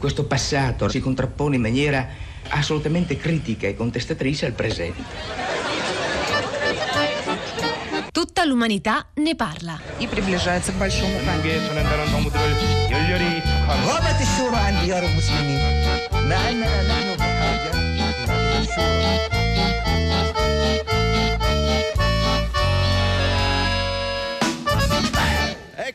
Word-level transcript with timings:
questo 0.00 0.24
passato 0.24 0.88
si 0.88 0.98
contrappone 0.98 1.56
in 1.56 1.62
maniera 1.62 2.08
assolutamente 2.48 3.16
critica 3.18 3.68
e 3.68 3.76
contestatrice 3.76 4.46
al 4.46 4.52
presente. 4.52 5.04
Tutta 8.10 8.44
l'umanità 8.44 9.06
ne 9.16 9.36
parla. 9.36 9.78
И 9.98 10.08
приближается 10.08 10.72
к 10.72 10.76
большому 10.76 11.20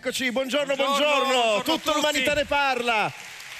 Eccoci, 0.05 0.31
buongiorno, 0.31 0.75
buongiorno, 0.75 1.25
buongiorno. 1.25 1.63
tutta 1.63 1.93
l'umanità 1.95 2.33
ne 2.35 2.45
parla. 2.45 3.11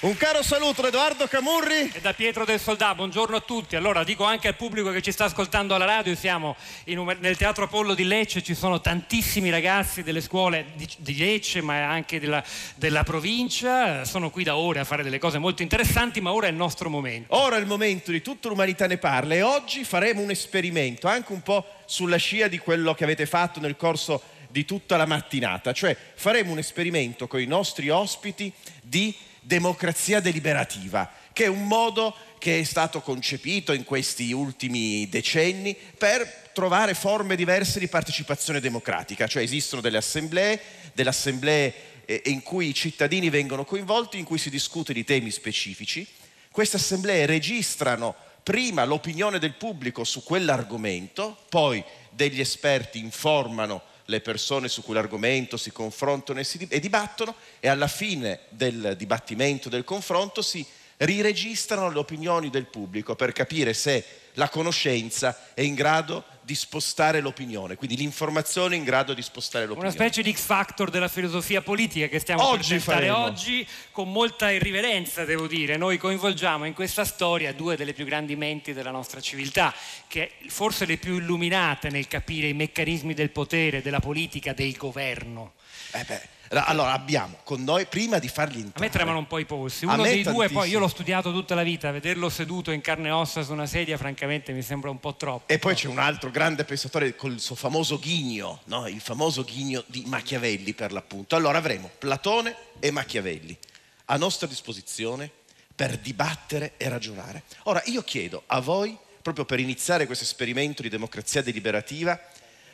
Un 0.06 0.16
caro 0.18 0.44
saluto 0.44 0.84
da 0.84 0.90
Edoardo 0.90 1.26
Camurri. 1.26 1.90
E 1.92 2.00
da 2.00 2.14
Pietro 2.14 2.46
del 2.46 2.60
Soldà, 2.60 2.94
buongiorno 2.94 3.38
a 3.38 3.40
tutti. 3.40 3.76
Allora 3.76 4.04
dico 4.04 4.24
anche 4.24 4.48
al 4.48 4.56
pubblico 4.56 4.92
che 4.92 5.02
ci 5.02 5.12
sta 5.12 5.26
ascoltando 5.26 5.74
alla 5.74 5.86
radio, 5.86 6.16
siamo 6.16 6.56
in 6.84 7.18
nel 7.20 7.36
Teatro 7.36 7.64
Apollo 7.64 7.96
di 7.96 8.04
Lecce, 8.04 8.44
ci 8.44 8.54
sono 8.54 8.80
tantissimi 8.80 9.50
ragazzi 9.50 10.04
delle 10.04 10.22
scuole 10.22 10.68
di, 10.76 10.88
di 11.00 11.18
Lecce 11.18 11.62
ma 11.62 11.90
anche 11.90 12.20
della, 12.20 12.44
della 12.76 13.04
provincia, 13.04 14.06
sono 14.06 14.30
qui 14.30 14.44
da 14.44 14.58
ore 14.58 14.82
a 14.82 14.84
fare 14.84 15.02
delle 15.02 15.18
cose 15.18 15.40
molto 15.40 15.64
interessanti, 15.64 16.22
ma 16.22 16.34
ora 16.34 16.46
è 16.46 16.52
il 16.52 16.56
nostro 16.56 16.88
momento. 16.88 17.36
Ora 17.36 17.56
è 17.56 17.60
il 17.60 17.66
momento 17.66 18.12
di 18.12 18.22
tutta 18.22 18.48
l'umanità 18.48 18.86
ne 18.86 19.00
parla 19.00 19.34
e 19.34 19.42
oggi 19.42 19.84
faremo 19.84 20.22
un 20.22 20.30
esperimento, 20.30 21.08
anche 21.08 21.34
un 21.34 21.42
po' 21.42 21.66
sulla 21.86 22.18
scia 22.18 22.48
di 22.48 22.60
quello 22.60 22.94
che 22.94 23.06
avete 23.06 23.26
fatto 23.26 23.60
nel 23.60 23.76
corso 23.76 24.22
di 24.52 24.66
tutta 24.66 24.98
la 24.98 25.08
mattinata, 25.08 25.74
cioè 25.74 25.98
faremo 26.14 26.52
un 26.52 26.60
esperimento 26.60 27.26
con 27.26 27.42
i 27.42 27.46
nostri 27.46 27.90
ospiti 27.90 28.54
di 28.84 29.14
democrazia 29.46 30.20
deliberativa, 30.20 31.10
che 31.32 31.46
è 31.46 31.48
un 31.48 31.68
modo 31.68 32.16
che 32.40 32.60
è 32.60 32.64
stato 32.64 33.02
concepito 33.02 33.74
in 33.74 33.84
questi 33.84 34.32
ultimi 34.32 35.08
decenni 35.10 35.76
per 35.98 36.50
trovare 36.54 36.94
forme 36.94 37.36
diverse 37.36 37.80
di 37.80 37.88
partecipazione 37.88 38.60
democratica, 38.60 39.28
cioè 39.28 39.44
esistono 39.44 39.82
delle 39.82 39.98
assemblee, 39.98 40.60
delle 40.94 41.10
assemblee 41.10 41.74
eh, 42.06 42.22
in 42.26 42.42
cui 42.42 42.70
i 42.70 42.74
cittadini 42.74 43.30
vengono 43.30 43.66
coinvolti, 43.66 44.18
in 44.18 44.26
cui 44.26 44.38
si 44.38 44.50
discute 44.50 44.94
di 44.94 45.04
temi 45.04 45.32
specifici. 45.32 46.08
Queste 46.52 46.78
assemblee 46.78 47.26
registrano 47.26 48.16
prima 48.42 48.86
l'opinione 48.86 49.40
del 49.40 49.56
pubblico 49.56 50.04
su 50.04 50.24
quell'argomento, 50.24 51.46
poi 51.50 51.84
degli 52.10 52.40
esperti 52.40 53.00
informano 53.00 53.82
le 54.06 54.22
persone 54.22 54.68
su 54.68 54.84
quell'argomento, 54.84 55.58
si 55.58 55.72
confrontano 55.72 56.40
e, 56.40 56.44
si 56.44 56.66
e 56.70 56.80
dibattono 56.80 57.36
e 57.60 57.68
alla 57.68 57.88
fine 57.88 58.42
del 58.50 58.96
dibattimento, 58.98 59.70
del 59.70 59.84
confronto, 59.84 60.42
si 60.42 60.66
riregistrano 60.98 61.90
le 61.90 62.00
opinioni 62.00 62.50
del 62.50 62.68
pubblico 62.68 63.16
per 63.16 63.32
capire 63.32 63.74
se 63.74 64.04
la 64.34 64.50
conoscenza 64.50 65.54
è 65.54 65.62
in 65.62 65.74
grado 65.74 66.24
di 66.46 66.54
spostare 66.54 67.22
l'opinione, 67.22 67.76
quindi 67.76 67.98
l'informazione 67.98 68.76
in 68.76 68.84
grado 68.84 69.16
di 69.16 69.24
spostare 69.24 69.66
Una 69.66 69.74
l'opinione. 69.74 69.98
specie 69.98 70.22
di 70.22 70.32
X 70.32 70.42
Factor 70.42 70.92
della 70.92 71.08
filosofia 71.08 71.62
politica 71.62 72.08
che 72.08 72.20
stiamo 72.20 72.48
Oggi 72.48 72.80
oggi 73.10 73.68
con 73.92 74.12
molta 74.12 74.52
irriverenza, 74.52 75.26
devo 75.26 75.48
dire. 75.48 75.76
Noi 75.76 75.98
coinvolgiamo 75.98 76.66
in 76.66 76.74
questa 76.74 77.04
storia 77.04 77.52
due 77.52 77.76
delle 77.76 77.94
più 77.94 78.06
grandi 78.06 78.36
menti 78.36 78.74
della 78.74 78.92
nostra 78.92 79.20
civiltà, 79.20 79.74
che 80.08 80.34
forse 80.48 80.86
le 80.86 80.98
più 80.98 81.16
illuminate 81.18 81.90
nel 81.90 82.08
capire 82.08 82.48
i 82.48 82.54
meccanismi 82.54 83.16
del 83.16 83.32
potere, 83.32 83.82
della 83.82 84.00
politica, 84.00 84.54
del 84.54 84.78
governo. 84.78 85.54
Eh 85.92 86.34
allora 86.64 86.94
abbiamo 86.94 87.40
con 87.44 87.64
noi, 87.64 87.86
prima 87.86 88.18
di 88.20 88.30
fargli 88.30 88.58
A 88.58 88.60
entrare... 88.60 88.86
me 88.86 88.90
tremano 88.90 89.18
un 89.18 89.28
po' 89.28 89.40
i 89.40 89.46
polsi. 89.46 89.86
A 89.86 89.94
Uno 89.94 90.04
dei 90.04 90.24
due, 90.24 90.48
poi 90.50 90.70
io 90.70 90.80
l'ho 90.80 90.88
studiato 90.88 91.32
tutta 91.34 91.56
la 91.56 91.64
vita, 91.64 91.92
vederlo 91.92 92.30
seduto 92.30 92.72
in 92.72 92.82
carne 92.82 93.10
e 93.10 93.12
ossa 93.12 93.44
su 93.44 93.52
una 93.52 93.66
sedia, 93.66 93.98
francamente 93.98 94.54
mi 94.54 94.62
sembra 94.62 94.90
un 94.90 95.00
po' 95.00 95.16
troppo. 95.16 95.52
E 95.52 95.60
poi 95.60 95.76
c'è 95.76 95.88
un 95.88 96.00
altro 96.00 96.32
grande 96.32 96.64
pensatore 96.64 97.16
col 97.16 97.40
suo 97.40 97.56
famoso 97.56 98.00
ghigno, 98.00 98.62
no? 98.66 98.88
il 98.88 99.02
famoso 99.02 99.44
ghigno 99.44 99.84
di 99.88 100.04
Machiavelli 100.06 100.74
per 100.74 100.92
l'appunto. 100.92 101.36
Allora 101.36 101.58
avremo 101.58 101.90
Platone 101.98 102.56
e 102.80 102.92
Machiavelli 102.92 103.58
a 104.06 104.18
nostra 104.18 104.48
disposizione 104.48 105.30
per 105.76 105.98
dibattere 105.98 106.74
e 106.78 106.88
ragionare. 106.88 107.44
Ora 107.64 107.82
io 107.86 108.02
chiedo 108.04 108.44
a 108.48 108.62
voi, 108.62 108.98
proprio 109.22 109.44
per 109.46 109.60
iniziare 109.60 110.06
questo 110.06 110.24
esperimento 110.24 110.82
di 110.82 110.90
democrazia 110.90 111.42
deliberativa, 111.42 112.18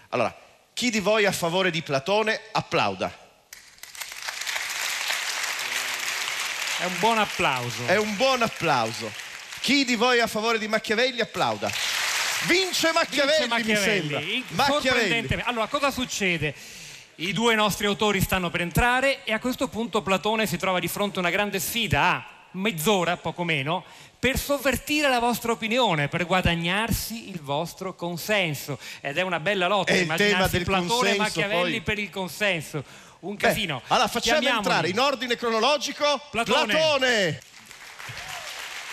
allora, 0.09 0.36
chi 0.74 0.90
di 0.90 1.00
voi 1.00 1.24
è 1.24 1.28
a 1.28 1.31
favore 1.31 1.72
di 1.72 1.81
Platone 1.81 2.40
applauda. 2.52 3.30
È 6.81 6.86
un 6.86 6.97
buon 6.97 7.19
applauso. 7.19 7.86
È 7.86 7.96
un 7.96 8.16
buon 8.16 8.42
applauso. 8.42 9.12
Chi 9.59 9.86
di 9.86 9.94
voi 9.94 10.18
è 10.18 10.22
a 10.22 10.25
favore 10.25 10.58
di 10.58 10.68
Machiavelli 10.68 11.22
applauda. 11.22 11.69
Vince 12.47 12.92
Machiavelli, 12.92 13.53
Vince 13.62 13.72
mi 13.72 13.78
sembra. 13.78 14.19
In- 14.19 14.44
Machiavelli. 14.47 14.81
sorprendentemente. 14.90 15.44
Allora, 15.47 15.68
cosa 15.68 15.92
succede? 15.92 16.56
I 17.18 17.34
due 17.34 17.53
nostri 17.53 17.86
autori 17.86 18.19
stanno 18.19 18.50
per 18.50 18.62
entrare 18.62 19.24
e 19.25 19.31
a 19.31 19.38
questo 19.38 19.68
punto 19.68 20.02
Platone 20.02 20.47
si 20.47 20.58
trova 20.58 20.80
di 20.80 20.88
fronte 20.88 21.18
a 21.18 21.19
una 21.19 21.30
grande 21.30 21.59
sfida 21.59 22.02
a 22.02 22.25
mezz'ora, 22.53 23.16
poco 23.16 23.44
meno, 23.44 23.84
per 24.18 24.40
sovvertire 24.40 25.08
la 25.08 25.19
vostra 25.19 25.52
opinione, 25.52 26.08
per 26.08 26.25
guadagnarsi 26.25 27.30
il 27.30 27.42
vostro 27.42 27.94
consenso. 27.94 28.80
Ed 29.02 29.19
è 29.19 29.22
una 29.22 29.40
bella 29.40 29.68
lotta, 29.68 29.92
È 29.92 29.98
immaginarsi 29.98 30.62
Platone 30.62 31.13
e 31.13 31.18
Machiavelli 31.18 31.72
poi. 31.74 31.81
per 31.81 32.00
il 32.00 32.09
consenso. 32.09 32.84
Un 33.22 33.36
Beh, 33.36 33.48
casino. 33.48 33.82
allora 33.88 34.08
facciamo 34.08 34.40
Chiamiamoli. 34.40 34.66
entrare 34.68 34.90
in 34.90 35.00
ordine 35.00 35.36
cronologico 35.36 36.22
Platone. 36.32 36.74
Platone. 36.74 37.40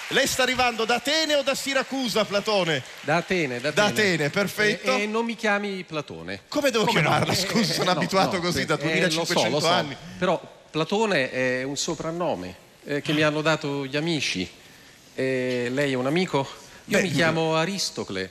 Lei 0.08 0.26
sta 0.26 0.42
arrivando 0.42 0.84
da 0.84 0.96
Atene 0.96 1.34
o 1.34 1.42
da 1.42 1.54
Siracusa, 1.54 2.24
Platone? 2.26 2.82
Da 3.02 3.16
Atene, 3.16 3.60
da 3.60 3.70
Da 3.70 3.84
Atene. 3.86 4.14
Atene, 4.14 4.30
perfetto. 4.30 4.90
E, 4.96 5.02
e 5.02 5.06
non 5.06 5.24
mi 5.24 5.34
chiami 5.34 5.82
Platone. 5.84 6.42
Come 6.48 6.70
devo 6.70 6.84
Come 6.84 7.00
no? 7.00 7.08
chiamarla? 7.08 7.32
Eh, 7.32 7.36
Scusa, 7.36 7.72
sono 7.72 7.90
eh, 7.90 7.94
no, 7.94 7.98
abituato 8.00 8.36
no, 8.36 8.42
così 8.42 8.60
eh, 8.60 8.66
da 8.66 8.74
eh, 8.74 8.78
2500 9.00 9.32
lo 9.34 9.48
so, 9.48 9.48
lo 9.48 9.60
so. 9.60 9.68
anni. 9.68 9.96
Però 10.18 10.40
Platone 10.70 11.30
è 11.30 11.62
un 11.62 11.76
soprannome 11.76 12.54
eh, 12.84 13.00
che 13.00 13.12
mi 13.14 13.22
hanno 13.22 13.40
dato 13.40 13.86
gli 13.86 13.96
amici. 13.96 14.48
Eh, 15.14 15.68
lei 15.70 15.92
è 15.92 15.94
un 15.94 16.06
amico? 16.06 16.46
Io 16.86 16.98
Beh, 16.98 17.02
mi 17.02 17.10
chiamo 17.10 17.56
Aristocle. 17.56 18.30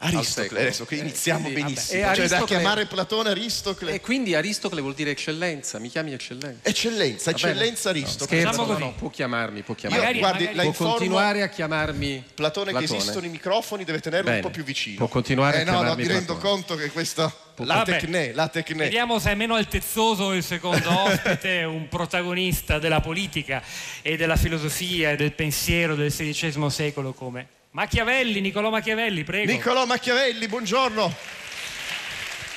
Aristocle, 0.00 0.60
adesso 0.60 0.84
che 0.84 0.94
iniziamo 0.94 1.42
quindi, 1.50 1.60
benissimo. 1.62 2.02
vabbè, 2.02 2.14
Cioè 2.14 2.28
da 2.28 2.44
chiamare 2.44 2.86
Platone 2.86 3.30
Aristocle. 3.30 3.92
E 3.94 4.00
quindi 4.00 4.34
Aristocle 4.36 4.80
vuol 4.80 4.94
dire 4.94 5.10
eccellenza, 5.10 5.78
mi 5.80 5.88
chiami 5.88 6.12
eccellenza. 6.12 6.68
Eccellenza, 6.68 7.30
eccellenza 7.30 7.90
No, 7.90 7.96
Aristocle. 7.98 8.26
scherzo, 8.26 8.46
Facciamo 8.46 8.66
no, 8.66 8.72
così. 8.74 8.84
no, 8.84 8.94
può 8.94 9.10
chiamarmi, 9.10 9.62
può 9.62 9.74
Io, 9.74 9.80
chiamarmi. 9.80 10.04
Magari- 10.04 10.18
guardi, 10.20 10.44
magari- 10.56 10.76
può 10.76 10.90
continuare 10.90 11.42
a 11.42 11.48
chiamarmi 11.48 12.24
Platone, 12.34 12.72
che 12.72 12.84
esistono 12.84 13.26
i 13.26 13.28
microfoni, 13.28 13.82
deve 13.84 13.98
tenerlo 14.00 14.28
un 14.28 14.36
Bene. 14.36 14.46
po' 14.46 14.50
più 14.52 14.62
vicino. 14.62 14.96
Può 14.98 15.08
continuare 15.08 15.58
a 15.58 15.60
eh 15.60 15.64
no, 15.64 15.70
no, 15.72 15.78
chiamarmi 15.78 16.02
mi 16.02 16.08
rendo 16.08 16.36
Platone. 16.36 16.50
conto 16.54 16.74
che 16.76 16.90
questa... 16.90 17.34
La 17.62 17.82
tecne, 17.82 18.32
la 18.34 18.46
tecne. 18.46 18.84
Vediamo 18.84 19.18
se 19.18 19.32
è 19.32 19.34
meno 19.34 19.56
altezzoso 19.56 20.32
il 20.32 20.44
secondo 20.44 20.88
ospite, 21.10 21.64
un 21.64 21.88
protagonista 21.88 22.78
della 22.78 23.00
politica 23.00 23.60
e 24.00 24.16
della 24.16 24.36
filosofia 24.36 25.10
e 25.10 25.16
del 25.16 25.32
pensiero 25.32 25.96
del 25.96 26.12
XVI 26.12 26.70
secolo 26.70 27.12
come 27.12 27.48
Machiavelli, 27.70 28.40
Niccolò 28.40 28.70
Machiavelli, 28.70 29.24
prego. 29.24 29.50
Niccolò 29.52 29.84
Machiavelli, 29.84 30.48
buongiorno. 30.48 31.14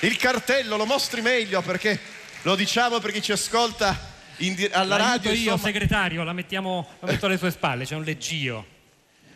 Il 0.02 0.16
cartello 0.18 0.78
lo 0.78 0.86
mostri 0.86 1.22
meglio 1.22 1.62
perché 1.62 2.00
lo 2.44 2.56
diciamo 2.56 3.00
per 3.00 3.12
chi 3.12 3.22
ci 3.22 3.32
ascolta 3.32 4.10
di- 4.38 4.70
alla 4.72 4.98
L'aiuto 4.98 5.12
radio. 5.28 5.32
io, 5.32 5.38
insomma. 5.38 5.58
segretario, 5.58 6.24
la 6.24 6.34
mettiamo, 6.34 6.88
la 7.02 7.12
metto 7.12 7.26
alle 7.28 7.38
sue 7.38 7.52
spalle, 7.52 7.86
c'è 7.86 7.96
un 7.96 8.04
leggio. 8.04 8.66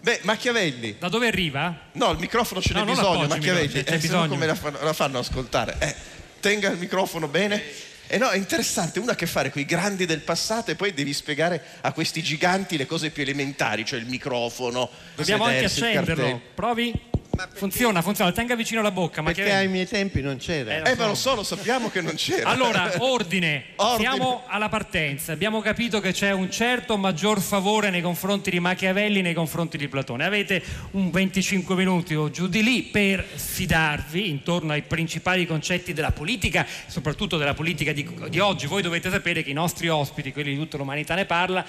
Beh, 0.01 0.21
Machiavelli. 0.23 0.95
Da 0.97 1.09
dove 1.09 1.27
arriva? 1.27 1.77
No, 1.93 2.11
il 2.11 2.19
microfono 2.19 2.61
ce 2.61 2.73
n'è 2.73 2.79
No, 2.79 2.85
non 2.85 2.93
bisogno, 2.95 3.27
Machiavelli. 3.27 3.67
c'è 3.67 3.83
Eh, 3.85 3.91
no 3.91 3.97
bisogno. 3.97 4.27
come 4.29 4.45
la 4.45 4.55
fanno, 4.55 4.77
la 4.81 4.93
fanno 4.93 5.19
ascoltare? 5.19 5.75
Eh, 5.79 5.95
tenga 6.39 6.69
il 6.69 6.77
microfono 6.77 7.27
bene. 7.27 7.61
E 8.07 8.17
no, 8.17 8.29
è 8.29 8.37
interessante, 8.37 8.99
uno 8.99 9.09
ha 9.09 9.13
a 9.13 9.15
che 9.15 9.25
fare 9.25 9.49
con 9.49 9.61
i 9.61 9.65
grandi 9.65 10.05
del 10.05 10.21
passato 10.21 10.71
e 10.71 10.75
poi 10.75 10.93
devi 10.93 11.13
spiegare 11.13 11.61
a 11.81 11.91
questi 11.91 12.21
giganti 12.21 12.77
le 12.77 12.85
cose 12.85 13.09
più 13.09 13.23
elementari, 13.23 13.83
cioè 13.83 13.99
il 13.99 14.05
microfono. 14.05 14.89
Dobbiamo 15.15 15.45
anche 15.45 15.65
accenderlo. 15.65 16.41
Provi? 16.53 17.13
Funziona, 17.53 18.01
funziona, 18.01 18.31
tenga 18.31 18.55
vicino 18.55 18.81
la 18.81 18.91
bocca. 18.91 19.21
Perché 19.21 19.41
Machiavelli. 19.41 19.65
ai 19.65 19.71
miei 19.71 19.87
tempi 19.87 20.21
non 20.21 20.37
c'era. 20.37 20.83
Eh, 20.83 20.91
Eh, 20.91 20.95
ma 20.95 21.07
lo 21.07 21.15
so, 21.15 21.35
lo 21.35 21.43
sappiamo 21.43 21.89
che 21.89 22.01
non 22.01 22.15
c'era. 22.15 22.49
Allora, 22.49 22.91
ordine. 22.99 23.65
Ordine. 23.77 24.09
Siamo 24.09 24.43
alla 24.47 24.69
partenza. 24.69 25.31
Abbiamo 25.31 25.61
capito 25.61 25.99
che 25.99 26.11
c'è 26.11 26.31
un 26.31 26.49
certo 26.51 26.97
maggior 26.97 27.41
favore 27.41 27.89
nei 27.89 28.01
confronti 28.01 28.49
di 28.49 28.59
Machiavelli 28.59 29.21
nei 29.21 29.33
confronti 29.33 29.77
di 29.77 29.87
Platone. 29.87 30.23
Avete 30.25 30.63
un 30.91 31.11
25 31.11 31.75
minuti 31.75 32.15
o 32.15 32.29
giù 32.29 32.47
di 32.47 32.63
lì 32.63 32.83
per 32.83 33.25
sfidarvi 33.35 34.29
intorno 34.29 34.71
ai 34.73 34.81
principali 34.83 35.45
concetti 35.45 35.93
della 35.93 36.11
politica, 36.11 36.65
soprattutto 36.87 37.37
della 37.37 37.53
politica 37.53 37.91
di, 37.93 38.07
di 38.29 38.39
oggi. 38.39 38.67
Voi 38.67 38.81
dovete 38.81 39.09
sapere 39.09 39.43
che 39.43 39.49
i 39.49 39.53
nostri 39.53 39.87
ospiti, 39.89 40.31
quelli 40.31 40.51
di 40.51 40.57
tutta 40.57 40.77
l'umanità 40.77 41.15
ne 41.15 41.25
parla, 41.25 41.65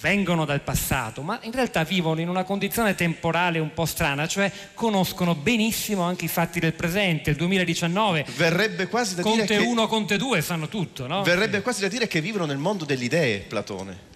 vengono 0.00 0.44
dal 0.44 0.60
passato, 0.62 1.22
ma 1.22 1.38
in 1.42 1.52
realtà 1.52 1.84
vivono 1.84 2.20
in 2.20 2.28
una 2.28 2.44
condizione 2.44 2.94
temporale 2.94 3.58
un 3.58 3.72
po' 3.74 3.84
strana, 3.84 4.26
cioè 4.26 4.50
conoscono 4.74 5.34
benissimo 5.34 6.02
anche 6.02 6.24
i 6.24 6.28
fatti 6.28 6.58
del 6.60 6.72
presente, 6.72 7.30
il 7.30 7.36
2019. 7.36 8.26
Verrebbe 8.36 8.86
quasi 8.88 9.14
da 9.14 9.22
dire 9.22 9.36
Conte 9.36 9.56
che 9.58 9.62
1, 9.62 9.86
Conte 9.86 10.16
2 10.16 10.40
sanno 10.42 10.68
tutto, 10.68 11.06
no? 11.06 11.22
Verrebbe 11.22 11.60
quasi 11.62 11.80
da 11.80 11.88
dire 11.88 12.06
che 12.06 12.20
vivono 12.20 12.46
nel 12.46 12.58
mondo 12.58 12.84
delle 12.84 13.04
idee, 13.04 13.38
Platone. 13.40 14.08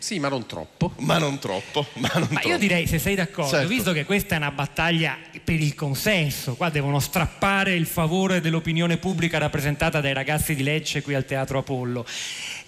Sì, 0.00 0.20
ma 0.20 0.28
non 0.28 0.46
troppo. 0.46 0.92
Ma 0.98 1.18
non 1.18 1.40
troppo, 1.40 1.84
ma 1.94 2.08
non 2.14 2.28
Ma 2.30 2.38
troppo. 2.38 2.48
io 2.48 2.56
direi, 2.58 2.86
se 2.86 3.00
sei 3.00 3.16
d'accordo, 3.16 3.50
Certo. 3.50 3.66
visto 3.68 3.92
che 3.92 4.04
questa 4.04 4.36
è 4.36 4.38
una 4.38 4.52
battaglia 4.52 5.18
per 5.42 5.60
il 5.60 5.74
consenso, 5.74 6.54
qua 6.54 6.68
devono 6.70 7.00
strappare 7.00 7.74
il 7.74 7.84
favore 7.84 8.40
dell'opinione 8.40 8.98
pubblica 8.98 9.38
rappresentata 9.38 10.00
dai 10.00 10.12
ragazzi 10.12 10.54
di 10.54 10.62
Lecce 10.62 11.02
qui 11.02 11.14
al 11.14 11.24
Teatro 11.24 11.58
Apollo. 11.58 12.06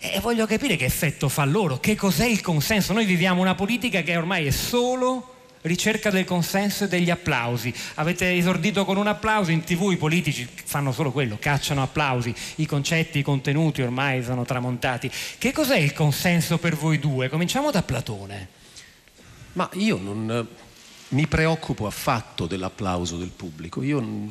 E 0.03 0.19
voglio 0.21 0.47
capire 0.47 0.77
che 0.77 0.87
effetto 0.87 1.29
fa 1.29 1.45
loro, 1.45 1.79
che 1.79 1.95
cos'è 1.95 2.25
il 2.25 2.41
consenso. 2.41 2.95
Noi 2.95 3.05
viviamo 3.05 3.43
una 3.43 3.55
politica 3.55 4.01
che 4.01 4.17
ormai 4.17 4.47
è 4.47 4.51
solo 4.51 5.35
ricerca 5.63 6.09
del 6.09 6.25
consenso 6.25 6.85
e 6.85 6.89
degli 6.89 7.11
applausi. 7.11 7.73
Avete 7.97 8.33
esordito 8.33 8.87
con 8.87 8.97
un 8.97 9.07
applauso, 9.07 9.51
in 9.51 9.63
tv 9.63 9.91
i 9.91 9.99
politici 9.99 10.49
fanno 10.65 10.93
solo 10.93 11.13
quello, 11.13 11.37
cacciano 11.39 11.83
applausi, 11.83 12.35
i 12.57 12.67
concetti, 12.67 13.19
i 13.19 13.23
contenuti 13.23 13.83
ormai 13.83 14.23
sono 14.23 14.47
tramontati. 14.47 15.11
Che 15.37 15.53
cos'è 15.53 15.77
il 15.77 15.93
consenso 15.93 16.57
per 16.57 16.77
voi 16.77 16.99
due? 16.99 17.29
Cominciamo 17.29 17.71
da 17.71 17.83
Platone. 17.83 18.49
Ma 19.53 19.69
io 19.75 19.99
non 19.99 20.31
eh, 20.31 20.69
mi 21.09 21.27
preoccupo 21.27 21.87
affatto 21.87 22.47
dell'applauso 22.47 23.19
del 23.19 23.33
pubblico. 23.35 23.83
Io 23.83 24.01
n- 24.01 24.31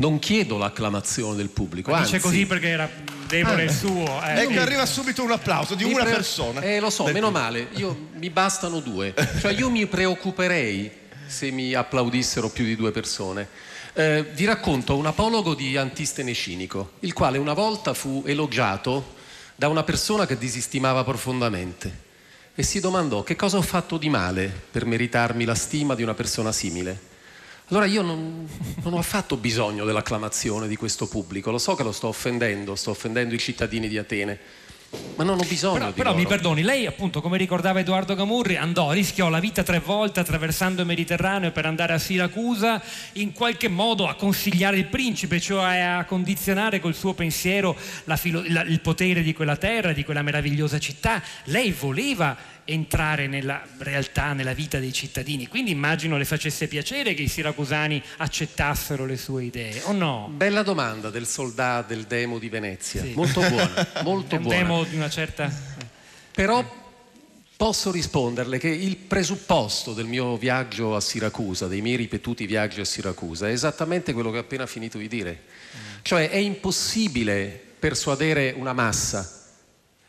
non 0.00 0.18
chiedo 0.18 0.56
l'acclamazione 0.58 1.36
del 1.36 1.50
pubblico. 1.50 1.90
Ma 1.90 1.98
anzi, 1.98 2.12
dice 2.12 2.22
così 2.22 2.46
perché 2.46 2.68
era 2.68 2.90
debole 3.26 3.64
il 3.64 3.70
suo. 3.70 4.20
eh. 4.24 4.42
Ecco, 4.42 4.58
arriva 4.58 4.84
subito 4.86 5.22
un 5.22 5.30
applauso 5.30 5.74
di 5.74 5.84
mi 5.84 5.92
una 5.92 6.04
pre- 6.04 6.12
persona. 6.12 6.60
Eh, 6.62 6.80
lo 6.80 6.90
so, 6.90 7.04
meno 7.04 7.26
pubblico. 7.26 7.38
male. 7.38 7.68
Io, 7.74 8.08
mi 8.14 8.30
bastano 8.30 8.80
due. 8.80 9.14
Cioè, 9.40 9.52
io 9.52 9.70
mi 9.70 9.86
preoccuperei 9.86 10.90
se 11.26 11.50
mi 11.50 11.74
applaudissero 11.74 12.48
più 12.48 12.64
di 12.64 12.76
due 12.76 12.90
persone. 12.90 13.46
Eh, 13.92 14.24
vi 14.34 14.44
racconto 14.44 14.96
un 14.96 15.06
apologo 15.06 15.54
di 15.54 15.76
Antistene 15.76 16.32
Cinico, 16.32 16.92
il 17.00 17.12
quale 17.12 17.38
una 17.38 17.52
volta 17.52 17.92
fu 17.92 18.22
elogiato 18.26 19.18
da 19.54 19.68
una 19.68 19.82
persona 19.82 20.26
che 20.26 20.38
disistimava 20.38 21.04
profondamente 21.04 22.08
e 22.54 22.62
si 22.62 22.80
domandò 22.80 23.22
che 23.22 23.36
cosa 23.36 23.58
ho 23.58 23.62
fatto 23.62 23.98
di 23.98 24.08
male 24.08 24.50
per 24.70 24.86
meritarmi 24.86 25.44
la 25.44 25.54
stima 25.54 25.94
di 25.94 26.02
una 26.02 26.14
persona 26.14 26.52
simile. 26.52 27.08
Allora 27.70 27.86
io 27.86 28.02
non, 28.02 28.48
non 28.82 28.94
ho 28.94 28.98
affatto 28.98 29.36
bisogno 29.36 29.84
dell'acclamazione 29.84 30.66
di 30.66 30.74
questo 30.74 31.06
pubblico, 31.06 31.52
lo 31.52 31.58
so 31.58 31.76
che 31.76 31.84
lo 31.84 31.92
sto 31.92 32.08
offendendo, 32.08 32.74
sto 32.74 32.90
offendendo 32.90 33.32
i 33.32 33.38
cittadini 33.38 33.86
di 33.86 33.96
Atene, 33.96 34.38
ma 35.14 35.22
non 35.22 35.38
ho 35.38 35.44
bisogno 35.46 35.74
Però, 35.74 35.86
di 35.86 35.92
però 35.92 36.10
loro. 36.10 36.20
mi 36.20 36.26
perdoni, 36.26 36.62
lei 36.62 36.86
appunto 36.86 37.20
come 37.20 37.38
ricordava 37.38 37.78
Edoardo 37.78 38.16
Gamurri 38.16 38.56
andò, 38.56 38.90
rischiò 38.90 39.28
la 39.28 39.38
vita 39.38 39.62
tre 39.62 39.78
volte 39.78 40.18
attraversando 40.18 40.80
il 40.80 40.88
Mediterraneo 40.88 41.52
per 41.52 41.64
andare 41.64 41.92
a 41.92 41.98
Siracusa 41.98 42.82
in 43.12 43.30
qualche 43.30 43.68
modo 43.68 44.08
a 44.08 44.14
consigliare 44.16 44.76
il 44.76 44.86
principe, 44.86 45.38
cioè 45.38 45.78
a 45.78 46.04
condizionare 46.06 46.80
col 46.80 46.96
suo 46.96 47.14
pensiero 47.14 47.76
la 48.04 48.16
filo- 48.16 48.42
la- 48.48 48.62
il 48.62 48.80
potere 48.80 49.22
di 49.22 49.32
quella 49.32 49.56
terra, 49.56 49.92
di 49.92 50.02
quella 50.02 50.22
meravigliosa 50.22 50.80
città. 50.80 51.22
Lei 51.44 51.70
voleva 51.70 52.36
entrare 52.72 53.26
nella 53.26 53.62
realtà, 53.78 54.32
nella 54.32 54.52
vita 54.52 54.78
dei 54.78 54.92
cittadini, 54.92 55.46
quindi 55.48 55.70
immagino 55.70 56.16
le 56.16 56.24
facesse 56.24 56.68
piacere 56.68 57.14
che 57.14 57.22
i 57.22 57.28
siracusani 57.28 58.02
accettassero 58.18 59.04
le 59.06 59.16
sue 59.16 59.44
idee, 59.44 59.82
o 59.84 59.92
no? 59.92 60.30
Bella 60.34 60.62
domanda 60.62 61.10
del 61.10 61.26
soldato 61.26 61.92
del 61.92 62.04
demo 62.04 62.38
di 62.38 62.48
Venezia, 62.48 63.02
Sì. 63.02 63.12
molto 63.14 63.40
buona, 63.40 63.86
molto 64.02 64.34
È 64.34 64.38
un 64.38 64.42
buona. 64.44 64.58
demo 64.58 64.84
di 64.84 64.96
una 64.96 65.10
certa... 65.10 65.50
Però 66.32 66.78
posso 67.56 67.90
risponderle 67.90 68.56
che 68.58 68.68
il 68.68 68.96
presupposto 68.96 69.92
del 69.92 70.06
mio 70.06 70.36
viaggio 70.38 70.96
a 70.96 71.00
Siracusa, 71.00 71.66
dei 71.66 71.82
miei 71.82 71.96
ripetuti 71.96 72.46
viaggi 72.46 72.80
a 72.80 72.84
Siracusa, 72.84 73.48
è 73.48 73.52
esattamente 73.52 74.12
quello 74.14 74.30
che 74.30 74.38
ho 74.38 74.40
appena 74.40 74.66
finito 74.66 74.96
di 74.96 75.08
dire. 75.08 75.42
Cioè 76.02 76.30
è 76.30 76.36
impossibile 76.36 77.60
persuadere 77.78 78.54
una 78.56 78.72
massa, 78.72 79.39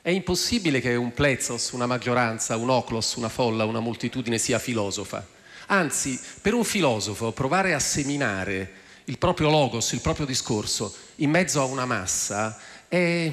è 0.01 0.09
impossibile 0.09 0.81
che 0.81 0.95
un 0.95 1.13
plezos, 1.13 1.71
una 1.71 1.85
maggioranza, 1.85 2.55
un 2.55 2.69
oclos, 2.69 3.15
una 3.15 3.29
folla, 3.29 3.65
una 3.65 3.79
moltitudine 3.79 4.37
sia 4.37 4.57
filosofa. 4.57 5.25
Anzi, 5.67 6.19
per 6.41 6.53
un 6.53 6.63
filosofo 6.63 7.31
provare 7.31 7.73
a 7.73 7.79
seminare 7.79 8.73
il 9.05 9.17
proprio 9.17 9.49
logos, 9.49 9.91
il 9.91 10.01
proprio 10.01 10.25
discorso 10.25 10.93
in 11.17 11.29
mezzo 11.29 11.61
a 11.61 11.65
una 11.65 11.85
massa 11.85 12.57
è, 12.87 13.31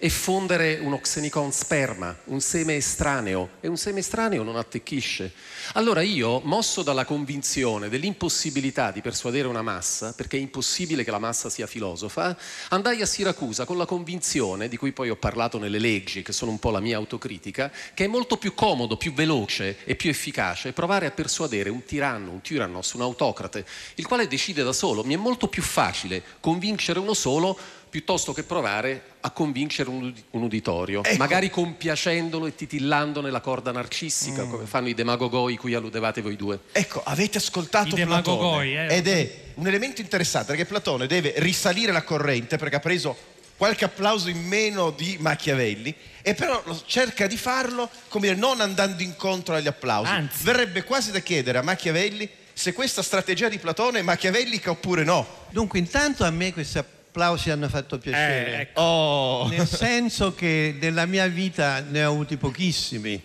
è 0.00 0.08
fondere 0.08 0.78
uno 0.80 0.98
xenicon 0.98 1.52
sperma, 1.52 2.16
un 2.24 2.40
seme 2.40 2.74
estraneo 2.74 3.50
e 3.60 3.68
un 3.68 3.76
seme 3.76 4.00
estraneo 4.00 4.42
non 4.42 4.56
attecchisce. 4.56 5.30
Allora 5.74 6.00
io, 6.00 6.40
mosso 6.42 6.82
dalla 6.82 7.04
convinzione 7.04 7.90
dell'impossibilità 7.90 8.92
di 8.92 9.02
persuadere 9.02 9.46
una 9.46 9.60
massa, 9.60 10.14
perché 10.14 10.38
è 10.38 10.40
impossibile 10.40 11.04
che 11.04 11.10
la 11.10 11.18
massa 11.18 11.50
sia 11.50 11.66
filosofa, 11.66 12.34
andai 12.70 13.02
a 13.02 13.06
Siracusa 13.06 13.66
con 13.66 13.76
la 13.76 13.84
convinzione, 13.84 14.68
di 14.68 14.78
cui 14.78 14.92
poi 14.92 15.10
ho 15.10 15.16
parlato 15.16 15.58
nelle 15.58 15.78
leggi, 15.78 16.22
che 16.22 16.32
sono 16.32 16.50
un 16.50 16.58
po' 16.58 16.70
la 16.70 16.80
mia 16.80 16.96
autocritica, 16.96 17.70
che 17.92 18.06
è 18.06 18.08
molto 18.08 18.38
più 18.38 18.54
comodo, 18.54 18.96
più 18.96 19.12
veloce 19.12 19.84
e 19.84 19.96
più 19.96 20.08
efficace 20.08 20.72
provare 20.72 21.04
a 21.04 21.10
persuadere 21.10 21.68
un 21.68 21.84
tiranno, 21.84 22.30
un 22.30 22.40
tyrannos, 22.40 22.94
un 22.94 23.02
autocrate, 23.02 23.66
il 23.96 24.06
quale 24.06 24.26
decide 24.26 24.62
da 24.62 24.72
solo. 24.72 25.04
Mi 25.04 25.12
è 25.12 25.18
molto 25.18 25.46
più 25.46 25.62
facile 25.62 26.22
convincere 26.40 26.98
uno 26.98 27.12
solo 27.12 27.58
piuttosto 27.90 28.32
che 28.32 28.44
provare 28.44 29.02
a 29.22 29.30
convincere 29.32 29.90
un, 29.90 30.12
un 30.30 30.42
uditorio, 30.42 31.02
Ecco. 31.02 31.16
magari 31.16 31.50
compiacendolo 31.50 32.46
e 32.46 32.54
titillandone 32.54 33.30
la 33.30 33.40
corda 33.40 33.72
narcissica, 33.72 34.44
come 34.44 34.64
fanno 34.64 34.88
i 34.88 34.94
demagogoi 34.94 35.56
cui 35.56 35.74
alludevate 35.74 36.22
voi 36.22 36.36
due. 36.36 36.60
Ecco, 36.72 37.02
avete 37.04 37.38
ascoltato 37.38 37.96
I 37.96 38.04
Platone 38.04 38.88
eh. 38.88 38.96
ed 38.96 39.08
è 39.08 39.40
un 39.54 39.66
elemento 39.66 40.00
interessante 40.00 40.52
perché 40.52 40.64
Platone 40.64 41.06
deve 41.06 41.34
risalire 41.38 41.90
la 41.90 42.02
corrente 42.02 42.56
perché 42.56 42.76
ha 42.76 42.80
preso 42.80 43.16
qualche 43.56 43.84
applauso 43.84 44.30
in 44.30 44.42
meno 44.46 44.90
di 44.90 45.18
Machiavelli 45.20 45.94
e 46.22 46.34
però 46.34 46.62
cerca 46.86 47.26
di 47.26 47.36
farlo 47.36 47.90
come 48.08 48.28
dire, 48.28 48.38
non 48.38 48.60
andando 48.60 49.02
incontro 49.02 49.56
agli 49.56 49.66
applausi. 49.66 50.10
Anzi. 50.10 50.44
Verrebbe 50.44 50.84
quasi 50.84 51.10
da 51.10 51.18
chiedere 51.18 51.58
a 51.58 51.62
Machiavelli 51.62 52.28
se 52.52 52.72
questa 52.72 53.02
strategia 53.02 53.48
di 53.48 53.58
Platone 53.58 53.98
è 53.98 54.02
machiavellica 54.02 54.70
oppure 54.70 55.02
no. 55.02 55.26
Dunque, 55.50 55.78
intanto 55.78 56.24
a 56.24 56.30
me 56.30 56.52
questi 56.52 56.78
applausi 57.10 57.50
hanno 57.50 57.68
fatto 57.68 57.98
piacere. 57.98 58.56
Eh, 58.56 58.60
ecco. 58.60 58.80
Oh. 58.80 59.48
Nel 59.48 59.66
senso 59.66 60.32
che 60.34 60.76
nella 60.80 61.06
mia 61.06 61.26
vita 61.26 61.80
ne 61.80 62.04
ho 62.04 62.12
avuti 62.12 62.36
pochissimi. 62.36 63.20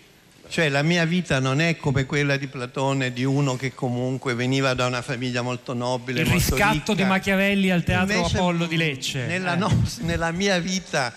Cioè 0.48 0.68
la 0.68 0.82
mia 0.82 1.04
vita 1.04 1.40
non 1.40 1.60
è 1.60 1.76
come 1.76 2.04
quella 2.06 2.36
di 2.36 2.46
Platone, 2.46 3.12
di 3.12 3.24
uno 3.24 3.56
che 3.56 3.74
comunque 3.74 4.34
veniva 4.34 4.74
da 4.74 4.86
una 4.86 5.02
famiglia 5.02 5.42
molto 5.42 5.72
nobile. 5.72 6.20
Il 6.22 6.28
molto 6.28 6.54
riscatto 6.54 6.72
ricca. 6.72 6.94
di 6.94 7.04
Machiavelli 7.04 7.70
al 7.70 7.82
Teatro 7.82 8.14
Invece, 8.14 8.36
Apollo 8.36 8.66
di 8.66 8.76
Lecce. 8.76 9.26
Nella, 9.26 9.54
Eh. 9.54 9.56
nos- 9.56 9.98
nella 9.98 10.30
mia 10.30 10.58
vita 10.60 11.12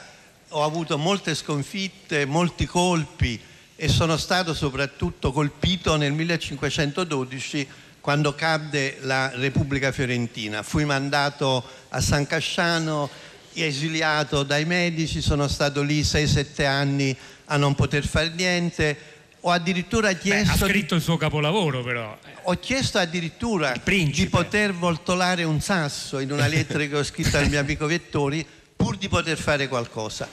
ho 0.49 0.63
avuto 0.63 0.97
molte 0.97 1.35
sconfitte, 1.35 2.25
molti 2.25 2.65
colpi 2.65 3.39
e 3.75 3.87
sono 3.87 4.17
stato 4.17 4.55
soprattutto 4.55 5.31
colpito 5.31 5.95
nel 5.95 6.11
1512 6.11 7.67
quando 8.01 8.33
cadde 8.35 8.97
la 9.01 9.31
Repubblica 9.35 9.91
Fiorentina. 9.91 10.63
Fui 10.63 10.85
mandato 10.85 11.63
a 11.89 12.01
San 12.01 12.25
Casciano, 12.25 13.09
esiliato 13.53 14.43
dai 14.43 14.65
medici, 14.65 15.21
sono 15.21 15.47
stato 15.47 15.81
lì 15.81 16.01
6-7 16.01 16.65
anni 16.65 17.15
a 17.45 17.57
non 17.57 17.75
poter 17.75 18.05
fare 18.05 18.31
niente. 18.35 18.97
Ho 19.41 19.51
addirittura 19.51 20.07
Beh, 20.07 20.13
ha 20.13 20.17
chiesto 20.17 20.67
scritto 20.67 20.95
il 20.95 21.01
suo 21.01 21.15
capolavoro 21.15 21.81
però. 21.81 22.17
ho 22.43 22.53
chiesto 22.59 22.97
addirittura 22.97 23.73
di 23.83 24.27
poter 24.29 24.73
voltolare 24.73 25.43
un 25.43 25.61
sasso 25.61 26.19
in 26.19 26.31
una 26.31 26.47
lettera 26.47 26.85
che 26.85 26.97
ho 26.97 27.03
scritto 27.03 27.37
al 27.37 27.47
mio 27.47 27.59
amico 27.59 27.85
Vettori 27.85 28.45
pur 28.75 28.97
di 28.97 29.07
poter 29.07 29.37
fare 29.37 29.67
qualcosa. 29.67 30.27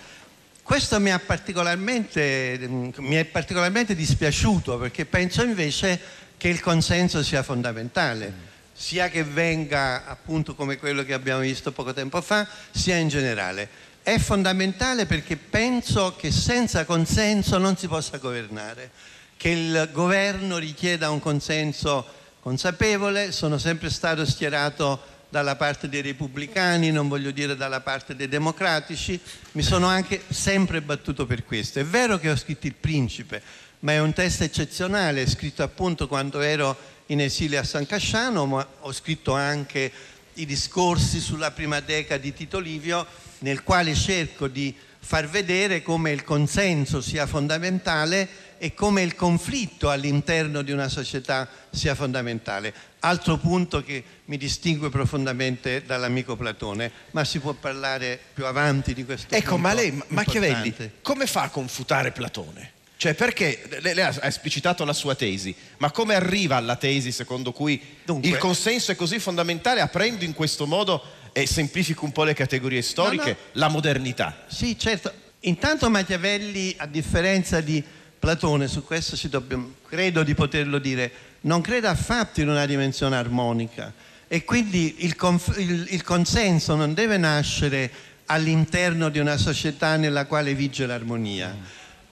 Questo 0.60 0.98
mi, 0.98 1.12
ha 1.12 1.20
particolarmente, 1.20 2.58
mm, 2.60 2.88
mi 2.96 3.14
è 3.14 3.24
particolarmente 3.24 3.94
dispiaciuto 3.94 4.78
perché 4.78 5.04
penso 5.04 5.44
invece 5.44 6.00
che 6.36 6.48
il 6.48 6.60
consenso 6.60 7.22
sia 7.22 7.42
fondamentale, 7.42 8.32
sia 8.72 9.08
che 9.08 9.24
venga 9.24 10.06
appunto 10.06 10.54
come 10.54 10.76
quello 10.76 11.02
che 11.02 11.14
abbiamo 11.14 11.40
visto 11.40 11.72
poco 11.72 11.92
tempo 11.92 12.20
fa, 12.20 12.46
sia 12.70 12.96
in 12.96 13.08
generale. 13.08 13.68
È 14.02 14.18
fondamentale 14.18 15.06
perché 15.06 15.36
penso 15.36 16.14
che 16.16 16.30
senza 16.30 16.84
consenso 16.84 17.58
non 17.58 17.76
si 17.76 17.88
possa 17.88 18.18
governare, 18.18 18.90
che 19.36 19.48
il 19.48 19.88
governo 19.92 20.58
richieda 20.58 21.10
un 21.10 21.20
consenso 21.20 22.06
consapevole, 22.40 23.32
sono 23.32 23.58
sempre 23.58 23.90
stato 23.90 24.24
schierato 24.24 25.14
dalla 25.28 25.56
parte 25.56 25.88
dei 25.88 26.02
repubblicani, 26.02 26.92
non 26.92 27.08
voglio 27.08 27.30
dire 27.30 27.56
dalla 27.56 27.80
parte 27.80 28.14
dei 28.14 28.28
democratici, 28.28 29.20
mi 29.52 29.62
sono 29.62 29.86
anche 29.86 30.22
sempre 30.28 30.80
battuto 30.80 31.26
per 31.26 31.44
questo. 31.44 31.80
È 31.80 31.84
vero 31.84 32.18
che 32.18 32.30
ho 32.30 32.36
scritto 32.36 32.66
Il 32.66 32.74
Principe, 32.74 33.42
ma 33.80 33.92
è 33.92 34.00
un 34.00 34.12
testo 34.12 34.44
eccezionale, 34.44 35.28
scritto 35.28 35.62
appunto 35.62 36.08
quando 36.08 36.40
ero 36.40 36.76
in 37.06 37.20
esilio 37.20 37.60
a 37.60 37.64
San 37.64 37.86
Casciano, 37.86 38.46
ma 38.46 38.66
ho 38.80 38.92
scritto 38.92 39.34
anche 39.34 39.92
i 40.34 40.46
discorsi 40.46 41.20
sulla 41.20 41.50
prima 41.50 41.80
deca 41.80 42.16
di 42.16 42.32
Tito 42.32 42.58
Livio, 42.58 43.06
nel 43.40 43.62
quale 43.62 43.94
cerco 43.94 44.48
di 44.48 44.74
far 44.98 45.28
vedere 45.28 45.82
come 45.82 46.10
il 46.10 46.24
consenso 46.24 47.00
sia 47.00 47.26
fondamentale 47.26 48.28
e 48.58 48.74
come 48.74 49.02
il 49.02 49.14
conflitto 49.14 49.90
all'interno 49.90 50.62
di 50.62 50.72
una 50.72 50.88
società 50.88 51.48
sia 51.70 51.94
fondamentale. 51.94 52.74
Altro 53.00 53.36
punto 53.36 53.84
che 53.84 54.02
mi 54.24 54.36
distingue 54.36 54.88
profondamente 54.88 55.84
dall'amico 55.84 56.34
Platone, 56.34 56.90
ma 57.12 57.24
si 57.24 57.38
può 57.38 57.52
parlare 57.52 58.18
più 58.34 58.46
avanti 58.46 58.94
di 58.94 59.04
questo 59.04 59.32
Ecco, 59.32 59.56
ma 59.58 59.72
lei, 59.74 59.92
Ma- 59.92 60.04
Machiavelli, 60.08 60.74
come 61.02 61.26
fa 61.26 61.42
a 61.42 61.50
confutare 61.50 62.10
Platone? 62.10 62.72
Cioè 62.98 63.14
perché, 63.14 63.62
lei, 63.80 64.00
ha 64.00 64.14
esplicitato 64.22 64.84
la 64.84 64.94
sua 64.94 65.14
tesi, 65.14 65.54
ma 65.78 65.90
come 65.90 66.14
arriva 66.14 66.56
alla 66.56 66.76
tesi 66.76 67.12
secondo 67.12 67.52
cui 67.52 67.80
Dunque- 68.04 68.30
il 68.30 68.38
consenso 68.38 68.90
è 68.92 68.96
così 68.96 69.18
fondamentale 69.18 69.80
aprendo 69.80 70.24
in 70.24 70.32
questo 70.32 70.66
modo, 70.66 71.02
e 71.32 71.46
semplifico 71.46 72.06
un 72.06 72.12
po' 72.12 72.24
le 72.24 72.32
categorie 72.32 72.80
storiche, 72.80 73.30
no. 73.30 73.36
la 73.52 73.68
modernità? 73.68 74.44
Sì, 74.46 74.78
certo. 74.78 75.12
Intanto 75.40 75.90
Machiavelli, 75.90 76.74
a 76.78 76.86
differenza 76.86 77.60
di 77.60 77.84
Platone, 78.18 78.66
su 78.66 78.82
questo 78.82 79.14
dobbiamo, 79.28 79.74
credo 79.86 80.22
di 80.22 80.34
poterlo 80.34 80.78
dire, 80.78 81.12
non 81.42 81.60
crede 81.60 81.88
affatto 81.88 82.40
in 82.40 82.48
una 82.48 82.64
dimensione 82.64 83.16
armonica 83.16 83.92
e 84.26 84.42
quindi 84.44 85.04
il, 85.04 85.14
conf- 85.14 85.58
il- 85.58 85.86
il 85.90 86.02
consenso 86.02 86.74
non 86.74 86.94
deve 86.94 87.18
nascere 87.18 87.92
all'interno 88.24 89.08
di 89.10 89.18
una 89.18 89.36
società 89.36 89.96
nella 89.96 90.24
quale 90.24 90.54
vige 90.54 90.86
l'armonia. 90.86 91.54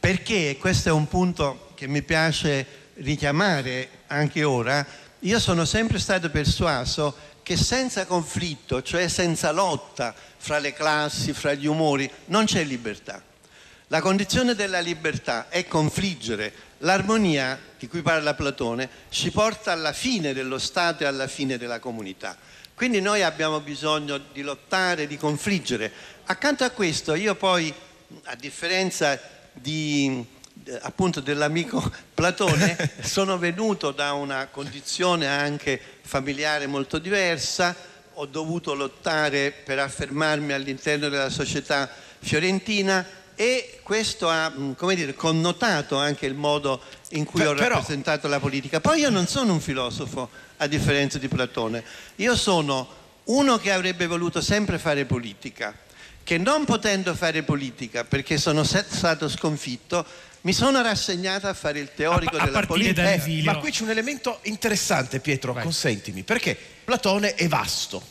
Perché, 0.04 0.58
questo 0.60 0.90
è 0.90 0.92
un 0.92 1.08
punto 1.08 1.70
che 1.74 1.86
mi 1.86 2.02
piace 2.02 2.66
richiamare 2.96 3.88
anche 4.08 4.44
ora, 4.44 4.86
io 5.20 5.38
sono 5.40 5.64
sempre 5.64 5.98
stato 5.98 6.28
persuaso 6.28 7.16
che 7.42 7.56
senza 7.56 8.04
conflitto, 8.04 8.82
cioè 8.82 9.08
senza 9.08 9.50
lotta 9.50 10.14
fra 10.36 10.58
le 10.58 10.74
classi, 10.74 11.32
fra 11.32 11.54
gli 11.54 11.64
umori, 11.64 12.10
non 12.26 12.44
c'è 12.44 12.64
libertà. 12.64 13.22
La 13.86 14.02
condizione 14.02 14.54
della 14.54 14.80
libertà 14.80 15.48
è 15.48 15.66
confliggere. 15.66 16.52
L'armonia 16.80 17.58
di 17.78 17.88
cui 17.88 18.02
parla 18.02 18.34
Platone 18.34 18.90
ci 19.08 19.30
porta 19.30 19.72
alla 19.72 19.94
fine 19.94 20.34
dello 20.34 20.58
Stato 20.58 21.04
e 21.04 21.06
alla 21.06 21.28
fine 21.28 21.56
della 21.56 21.78
comunità. 21.78 22.36
Quindi 22.74 23.00
noi 23.00 23.22
abbiamo 23.22 23.58
bisogno 23.60 24.20
di 24.34 24.42
lottare, 24.42 25.06
di 25.06 25.16
confliggere. 25.16 25.90
Accanto 26.24 26.62
a 26.62 26.68
questo 26.68 27.14
io 27.14 27.34
poi, 27.36 27.72
a 28.24 28.34
differenza 28.34 29.32
di, 29.54 30.24
eh, 30.64 30.78
appunto 30.82 31.20
dell'amico 31.20 31.82
Platone, 32.12 32.92
sono 33.02 33.38
venuto 33.38 33.90
da 33.90 34.12
una 34.12 34.46
condizione 34.50 35.26
anche 35.26 35.80
familiare 36.02 36.66
molto 36.66 36.98
diversa, 36.98 37.74
ho 38.14 38.26
dovuto 38.26 38.74
lottare 38.74 39.50
per 39.52 39.78
affermarmi 39.78 40.52
all'interno 40.52 41.08
della 41.08 41.30
società 41.30 41.90
fiorentina 42.20 43.04
e 43.34 43.80
questo 43.82 44.28
ha 44.30 44.52
come 44.76 44.94
dire, 44.94 45.14
connotato 45.14 45.96
anche 45.98 46.24
il 46.26 46.34
modo 46.34 46.80
in 47.10 47.24
cui 47.24 47.40
Per- 47.40 47.48
ho 47.50 47.54
però- 47.54 47.74
rappresentato 47.74 48.28
la 48.28 48.38
politica. 48.38 48.80
Poi 48.80 49.00
io 49.00 49.10
non 49.10 49.26
sono 49.26 49.52
un 49.52 49.60
filosofo, 49.60 50.30
a 50.58 50.66
differenza 50.68 51.18
di 51.18 51.26
Platone, 51.26 51.82
io 52.16 52.36
sono 52.36 52.88
uno 53.24 53.56
che 53.58 53.72
avrebbe 53.72 54.06
voluto 54.06 54.40
sempre 54.40 54.78
fare 54.78 55.04
politica, 55.04 55.76
che 56.24 56.38
non 56.38 56.64
potendo 56.64 57.14
fare 57.14 57.42
politica 57.42 58.04
perché 58.04 58.38
sono 58.38 58.64
stato 58.64 59.28
sconfitto, 59.28 60.04
mi 60.40 60.52
sono 60.52 60.82
rassegnato 60.82 61.46
a 61.46 61.54
fare 61.54 61.78
il 61.78 61.90
teorico 61.94 62.36
A- 62.36 62.42
a 62.42 62.44
della 62.46 62.66
politica. 62.66 63.12
Eh, 63.12 63.42
ma 63.44 63.58
qui 63.58 63.70
c'è 63.70 63.82
un 63.82 63.90
elemento 63.90 64.40
interessante, 64.42 65.20
Pietro, 65.20 65.54
consentimi, 65.54 66.22
perché 66.22 66.56
Platone 66.84 67.34
è 67.34 67.46
vasto, 67.46 68.02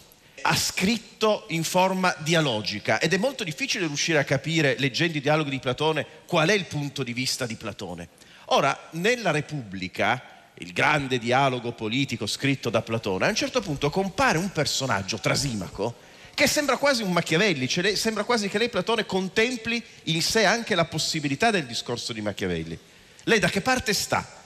ha 0.43 0.55
scritto 0.55 1.45
in 1.49 1.63
forma 1.63 2.15
dialogica 2.19 2.99
ed 2.99 3.13
è 3.13 3.17
molto 3.17 3.43
difficile 3.43 3.87
riuscire 3.87 4.19
a 4.19 4.23
capire, 4.23 4.75
leggendo 4.77 5.17
i 5.17 5.21
dialoghi 5.21 5.49
di 5.49 5.59
Platone, 5.59 6.05
qual 6.25 6.49
è 6.49 6.53
il 6.53 6.65
punto 6.65 7.03
di 7.03 7.13
vista 7.13 7.45
di 7.45 7.55
Platone. 7.55 8.09
Ora, 8.47 8.89
nella 8.91 9.31
Repubblica, 9.31 10.21
il 10.55 10.71
grande 10.71 11.17
dialogo 11.17 11.71
politico 11.71 12.27
scritto 12.27 12.69
da 12.69 12.81
Platone, 12.81 13.25
a 13.25 13.29
un 13.29 13.35
certo 13.35 13.61
punto 13.61 13.89
compare 13.89 14.37
un 14.37 14.51
personaggio, 14.51 15.17
Trasimaco, 15.17 16.11
che 16.33 16.47
sembra 16.47 16.77
quasi 16.77 17.03
un 17.03 17.11
Machiavelli, 17.11 17.67
cioè 17.67 17.83
lei- 17.83 17.95
sembra 17.95 18.23
quasi 18.23 18.49
che 18.49 18.57
lei, 18.57 18.69
Platone, 18.69 19.05
contempli 19.05 19.83
in 20.03 20.21
sé 20.21 20.45
anche 20.45 20.75
la 20.75 20.85
possibilità 20.85 21.51
del 21.51 21.65
discorso 21.65 22.13
di 22.13 22.21
Machiavelli. 22.21 22.77
Lei 23.23 23.39
da 23.39 23.49
che 23.49 23.61
parte 23.61 23.93
sta? 23.93 24.41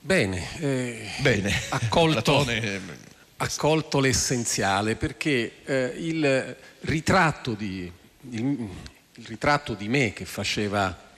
Bene, 0.00 0.58
eh, 0.58 1.08
Bene. 1.20 1.62
accolto, 1.68 2.20
Platone, 2.42 2.80
accolto 3.36 4.00
l'essenziale 4.00 4.96
perché 4.96 5.58
eh, 5.64 5.94
il, 5.96 6.56
ritratto 6.80 7.54
di, 7.54 7.90
il, 8.30 8.40
il 8.40 9.26
ritratto 9.26 9.74
di 9.74 9.88
me 9.88 10.12
che 10.12 10.24
faceva 10.24 11.10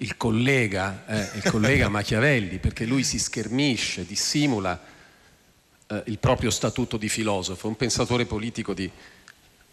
il 0.00 0.16
collega, 0.18 1.04
eh, 1.06 1.38
il 1.38 1.50
collega 1.50 1.88
Machiavelli, 1.90 2.58
perché 2.58 2.84
lui 2.84 3.02
si 3.02 3.18
schermisce, 3.18 4.04
dissimula 4.04 4.78
eh, 5.86 6.02
il 6.06 6.18
proprio 6.18 6.50
statuto 6.50 6.98
di 6.98 7.08
filosofo, 7.08 7.68
un 7.68 7.76
pensatore 7.76 8.26
politico 8.26 8.74
di, 8.74 8.90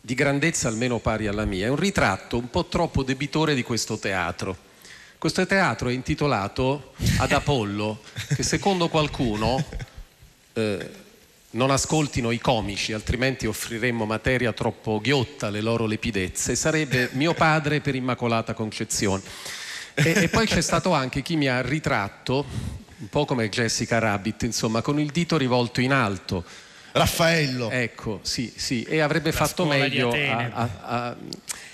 di 0.06 0.16
grandezza 0.16 0.68
almeno 0.68 1.00
pari 1.00 1.28
alla 1.28 1.46
mia, 1.46 1.68
è 1.68 1.70
un 1.70 1.78
ritratto 1.78 2.38
un 2.38 2.50
po' 2.50 2.66
troppo 2.66 3.04
debitore 3.04 3.56
di 3.56 3.64
questo 3.64 3.98
teatro. 3.98 4.58
Questo 5.18 5.46
teatro 5.46 5.88
è 5.88 5.94
intitolato 5.94 6.92
ad 7.20 7.32
Apollo, 7.32 8.02
che 8.36 8.44
secondo 8.44 8.90
qualcuno 8.90 9.66
eh, 10.52 10.90
non 11.52 11.72
ascoltino 11.72 12.32
i 12.32 12.40
comici, 12.40 12.92
altrimenti 12.92 13.46
offriremmo 13.46 14.04
materia 14.04 14.52
troppo 14.52 15.00
ghiotta 15.02 15.48
alle 15.48 15.62
loro 15.62 15.86
lepidezze, 15.86 16.54
sarebbe 16.56 17.12
mio 17.14 17.34
padre 17.34 17.80
per 17.80 17.96
Immacolata 17.96 18.54
Concezione. 18.54 19.22
E, 19.94 20.24
e 20.24 20.28
poi 20.28 20.46
c'è 20.46 20.60
stato 20.60 20.92
anche 20.92 21.22
chi 21.22 21.38
mi 21.38 21.48
ha 21.48 21.62
ritratto, 21.62 22.46
un 22.98 23.08
po' 23.08 23.24
come 23.24 23.48
Jessica 23.48 24.00
Rabbit, 24.00 24.44
insomma, 24.44 24.82
con 24.82 25.00
il 25.00 25.12
dito 25.12 25.38
rivolto 25.38 25.80
in 25.80 25.94
alto. 25.94 26.44
Raffaello. 26.94 27.70
Ecco, 27.70 28.20
sì, 28.22 28.52
sì, 28.56 28.84
e 28.84 29.00
avrebbe 29.00 29.32
fatto 29.32 29.64
scuola 29.66 29.76
di 29.76 29.80
meglio 29.82 30.12
a, 30.12 30.50
a- 30.54 30.70
a- 31.08 31.16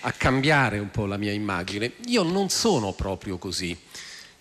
a 0.01 0.11
cambiare 0.13 0.79
un 0.79 0.89
po' 0.91 1.05
la 1.05 1.17
mia 1.17 1.31
immagine. 1.33 1.91
Io 2.07 2.23
non 2.23 2.49
sono 2.49 2.93
proprio 2.93 3.37
così. 3.37 3.77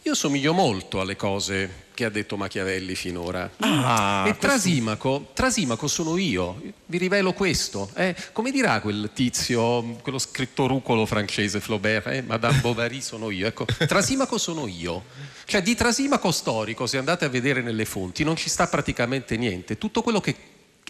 Io 0.02 0.14
somiglio 0.14 0.52
molto 0.54 1.00
alle 1.00 1.16
cose 1.16 1.86
che 1.92 2.04
ha 2.04 2.08
detto 2.08 2.36
Machiavelli 2.36 2.94
finora. 2.94 3.50
Ah, 3.58 4.20
e 4.20 4.30
questo- 4.30 4.46
Trasimaco, 4.46 5.30
Trasimaco 5.34 5.88
sono 5.88 6.16
io, 6.16 6.62
vi 6.86 6.96
rivelo 6.96 7.32
questo. 7.32 7.90
eh. 7.94 8.14
Come 8.32 8.52
dirà 8.52 8.80
quel 8.80 9.10
tizio, 9.12 9.82
quello 10.00 10.18
scrittorucolo 10.20 11.04
francese 11.04 11.58
Flaubert, 11.60 12.06
eh? 12.06 12.22
Madame 12.22 12.60
Bovary 12.60 13.00
sono 13.02 13.30
io. 13.30 13.48
Ecco, 13.48 13.64
Trasimaco 13.64 14.38
sono 14.38 14.68
io. 14.68 15.02
Cioè 15.44 15.60
di 15.60 15.74
Trasimaco 15.74 16.30
storico, 16.30 16.86
se 16.86 16.98
andate 16.98 17.24
a 17.24 17.28
vedere 17.28 17.60
nelle 17.60 17.84
fonti, 17.84 18.22
non 18.22 18.36
ci 18.36 18.48
sta 18.48 18.68
praticamente 18.68 19.36
niente. 19.36 19.76
Tutto 19.76 20.00
quello 20.02 20.20
che 20.20 20.36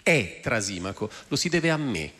è 0.08 0.40
Trasimaco 0.40 1.10
lo 1.28 1.36
si 1.36 1.48
deve 1.48 1.70
a 1.70 1.76
me. 1.76 2.12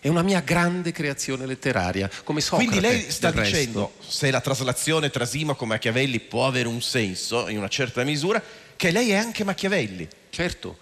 È 0.00 0.08
una 0.08 0.22
mia 0.22 0.40
grande 0.40 0.90
creazione 0.90 1.46
letteraria, 1.46 2.10
come 2.24 2.40
Socrate. 2.40 2.66
Quindi 2.68 2.86
lei 2.86 3.10
sta 3.10 3.30
resto. 3.30 3.56
dicendo, 3.56 3.94
se 4.00 4.30
la 4.30 4.40
traslazione 4.40 5.10
Trasimaco 5.10 5.64
Machiavelli 5.64 6.18
può 6.18 6.46
avere 6.46 6.66
un 6.66 6.82
senso 6.82 7.48
in 7.48 7.56
una 7.58 7.68
certa 7.68 8.02
misura, 8.02 8.42
che 8.76 8.90
lei 8.90 9.10
è 9.10 9.14
anche 9.16 9.44
Machiavelli. 9.44 10.08
Certo. 10.30 10.76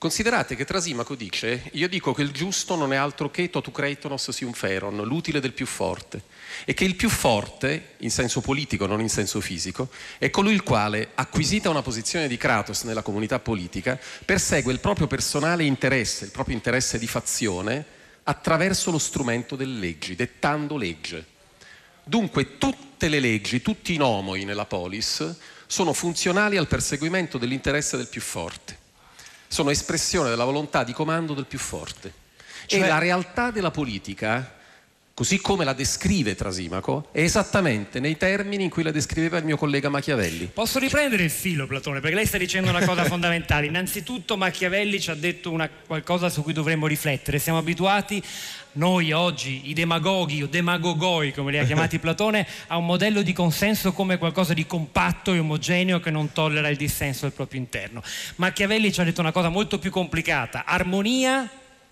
Considerate 0.00 0.56
che 0.56 0.64
Trasimaco 0.64 1.14
dice, 1.14 1.68
io 1.72 1.86
dico 1.86 2.14
che 2.14 2.22
il 2.22 2.30
giusto 2.30 2.74
non 2.74 2.94
è 2.94 2.96
altro 2.96 3.30
che 3.30 3.50
totu 3.50 3.70
creitonos 3.70 4.30
sium 4.30 4.52
feron, 4.52 4.96
l'utile 5.02 5.40
del 5.40 5.52
più 5.52 5.66
forte, 5.66 6.22
e 6.64 6.72
che 6.72 6.86
il 6.86 6.96
più 6.96 7.10
forte, 7.10 7.96
in 7.98 8.10
senso 8.10 8.40
politico, 8.40 8.86
non 8.86 9.02
in 9.02 9.10
senso 9.10 9.42
fisico, 9.42 9.90
è 10.16 10.30
colui 10.30 10.54
il 10.54 10.62
quale, 10.62 11.10
acquisita 11.16 11.68
una 11.68 11.82
posizione 11.82 12.28
di 12.28 12.38
Kratos 12.38 12.84
nella 12.84 13.02
comunità 13.02 13.40
politica, 13.40 14.00
persegue 14.24 14.72
il 14.72 14.80
proprio 14.80 15.06
personale 15.06 15.64
interesse, 15.64 16.24
il 16.24 16.30
proprio 16.30 16.56
interesse 16.56 16.98
di 16.98 17.06
fazione, 17.06 17.84
attraverso 18.22 18.90
lo 18.90 18.98
strumento 18.98 19.54
delle 19.54 19.78
leggi, 19.78 20.16
dettando 20.16 20.78
legge. 20.78 21.26
Dunque 22.04 22.56
tutte 22.56 23.10
le 23.10 23.20
leggi, 23.20 23.60
tutti 23.60 23.92
i 23.92 23.98
nomoi 23.98 24.44
nella 24.44 24.64
polis 24.64 25.36
sono 25.66 25.92
funzionali 25.92 26.56
al 26.56 26.68
perseguimento 26.68 27.36
dell'interesse 27.36 27.98
del 27.98 28.08
più 28.08 28.22
forte. 28.22 28.79
Sono 29.52 29.70
espressione 29.70 30.28
della 30.28 30.44
volontà 30.44 30.84
di 30.84 30.92
comando 30.92 31.34
del 31.34 31.44
più 31.46 31.58
forte. 31.58 32.12
Cioè- 32.66 32.84
E 32.84 32.86
la 32.86 32.98
realtà 32.98 33.50
della 33.50 33.72
politica, 33.72 34.58
così 35.20 35.38
come 35.38 35.66
la 35.66 35.74
descrive 35.74 36.34
Trasimaco, 36.34 37.08
è 37.12 37.20
esattamente 37.20 38.00
nei 38.00 38.16
termini 38.16 38.64
in 38.64 38.70
cui 38.70 38.82
la 38.82 38.90
descriveva 38.90 39.36
il 39.36 39.44
mio 39.44 39.58
collega 39.58 39.90
Machiavelli. 39.90 40.46
Posso 40.46 40.78
riprendere 40.78 41.22
il 41.22 41.30
filo, 41.30 41.66
Platone, 41.66 42.00
perché 42.00 42.16
lei 42.16 42.24
sta 42.24 42.38
dicendo 42.38 42.70
una 42.70 42.82
cosa 42.86 43.04
fondamentale. 43.04 43.66
Innanzitutto 43.66 44.38
Machiavelli 44.38 44.98
ci 44.98 45.10
ha 45.10 45.14
detto 45.14 45.50
una- 45.50 45.68
qualcosa 45.68 46.30
su 46.30 46.42
cui 46.42 46.54
dovremmo 46.54 46.86
riflettere. 46.86 47.38
Siamo 47.38 47.58
abituati, 47.58 48.22
noi 48.72 49.12
oggi, 49.12 49.68
i 49.68 49.74
demagoghi 49.74 50.42
o 50.42 50.46
demagogoi, 50.46 51.34
come 51.34 51.50
li 51.50 51.58
ha 51.58 51.64
chiamati 51.64 51.98
Platone, 52.00 52.46
a 52.68 52.78
un 52.78 52.86
modello 52.86 53.20
di 53.20 53.34
consenso 53.34 53.92
come 53.92 54.16
qualcosa 54.16 54.54
di 54.54 54.66
compatto 54.66 55.34
e 55.34 55.38
omogeneo 55.38 56.00
che 56.00 56.10
non 56.10 56.32
tollera 56.32 56.70
il 56.70 56.78
dissenso 56.78 57.26
al 57.26 57.32
proprio 57.32 57.60
interno. 57.60 58.02
Machiavelli 58.36 58.90
ci 58.90 59.02
ha 59.02 59.04
detto 59.04 59.20
una 59.20 59.32
cosa 59.32 59.50
molto 59.50 59.78
più 59.78 59.90
complicata. 59.90 60.64
Armonia 60.64 61.46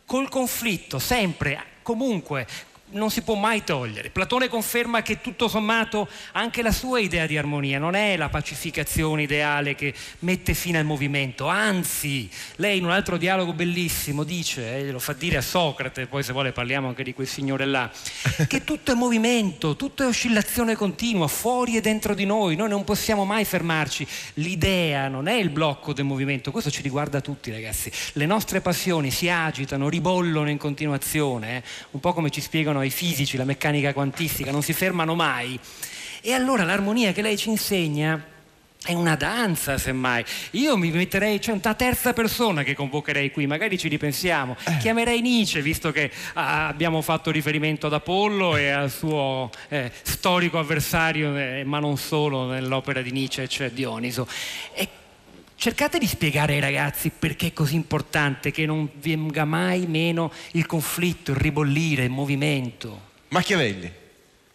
col 0.06 0.30
conflitto, 0.30 0.98
sempre, 0.98 1.62
comunque, 1.82 2.46
non 2.90 3.10
si 3.10 3.22
può 3.22 3.34
mai 3.34 3.64
togliere. 3.64 4.10
Platone 4.10 4.48
conferma 4.48 5.02
che 5.02 5.20
tutto 5.20 5.48
sommato 5.48 6.08
anche 6.32 6.62
la 6.62 6.72
sua 6.72 7.00
idea 7.00 7.26
di 7.26 7.36
armonia 7.36 7.78
non 7.78 7.94
è 7.94 8.16
la 8.16 8.28
pacificazione 8.28 9.22
ideale 9.22 9.74
che 9.74 9.92
mette 10.20 10.54
fine 10.54 10.78
al 10.78 10.84
movimento, 10.84 11.46
anzi, 11.46 12.28
lei 12.56 12.78
in 12.78 12.84
un 12.84 12.90
altro 12.90 13.16
dialogo 13.16 13.52
bellissimo 13.52 14.24
dice, 14.24 14.78
eh, 14.78 14.90
lo 14.90 14.98
fa 14.98 15.12
dire 15.12 15.36
a 15.36 15.42
Socrate, 15.42 16.06
poi 16.06 16.22
se 16.22 16.32
vuole 16.32 16.52
parliamo 16.52 16.88
anche 16.88 17.02
di 17.02 17.12
quel 17.12 17.26
signore 17.26 17.66
là, 17.66 17.90
che 18.48 18.64
tutto 18.64 18.92
è 18.92 18.94
movimento, 18.94 19.76
tutto 19.76 20.02
è 20.02 20.06
oscillazione 20.06 20.74
continua, 20.74 21.28
fuori 21.28 21.76
e 21.76 21.80
dentro 21.80 22.14
di 22.14 22.24
noi, 22.24 22.56
noi 22.56 22.68
non 22.68 22.84
possiamo 22.84 23.24
mai 23.24 23.44
fermarci. 23.44 24.06
L'idea 24.34 25.08
non 25.08 25.26
è 25.26 25.34
il 25.34 25.50
blocco 25.50 25.92
del 25.92 26.04
movimento, 26.04 26.50
questo 26.50 26.70
ci 26.70 26.82
riguarda 26.82 27.20
tutti 27.20 27.50
ragazzi. 27.50 27.90
Le 28.12 28.26
nostre 28.26 28.60
passioni 28.60 29.10
si 29.10 29.28
agitano, 29.28 29.88
ribollono 29.88 30.50
in 30.50 30.58
continuazione, 30.58 31.56
eh? 31.56 31.62
un 31.92 32.00
po' 32.00 32.12
come 32.12 32.30
ci 32.30 32.40
spiegano 32.40 32.77
i 32.84 32.90
fisici, 32.90 33.36
la 33.36 33.44
meccanica 33.44 33.92
quantistica, 33.92 34.50
non 34.50 34.62
si 34.62 34.72
fermano 34.72 35.14
mai. 35.14 35.58
E 36.20 36.32
allora 36.32 36.64
l'armonia 36.64 37.12
che 37.12 37.22
lei 37.22 37.36
ci 37.36 37.48
insegna 37.48 38.36
è 38.84 38.92
una 38.92 39.16
danza, 39.16 39.76
semmai. 39.76 40.24
Io 40.52 40.76
mi 40.76 40.90
metterei, 40.90 41.38
c'è 41.40 41.52
una 41.52 41.74
terza 41.74 42.12
persona 42.12 42.62
che 42.62 42.74
convocherei 42.74 43.30
qui, 43.30 43.46
magari 43.46 43.76
ci 43.76 43.88
ripensiamo. 43.88 44.56
Eh. 44.64 44.76
Chiamerei 44.78 45.20
Nietzsche, 45.20 45.60
visto 45.60 45.90
che 45.90 46.10
ah, 46.34 46.68
abbiamo 46.68 47.02
fatto 47.02 47.30
riferimento 47.30 47.88
ad 47.88 47.92
Apollo 47.92 48.56
e 48.56 48.70
al 48.70 48.90
suo 48.90 49.50
eh, 49.68 49.90
storico 50.02 50.58
avversario, 50.58 51.36
eh, 51.36 51.64
ma 51.64 51.80
non 51.80 51.98
solo, 51.98 52.46
nell'opera 52.46 53.02
di 53.02 53.10
Nietzsche, 53.10 53.48
cioè 53.48 53.70
Dioniso. 53.70 54.28
E 54.72 54.88
cercate 55.58 55.98
di 55.98 56.06
spiegare 56.06 56.54
ai 56.54 56.60
ragazzi 56.60 57.10
perché 57.10 57.48
è 57.48 57.52
così 57.52 57.74
importante 57.74 58.52
che 58.52 58.64
non 58.64 58.88
venga 59.00 59.44
mai 59.44 59.86
meno 59.86 60.32
il 60.52 60.64
conflitto, 60.66 61.32
il 61.32 61.36
ribollire, 61.36 62.04
il 62.04 62.10
movimento. 62.10 63.06
Machiavelli. 63.28 63.92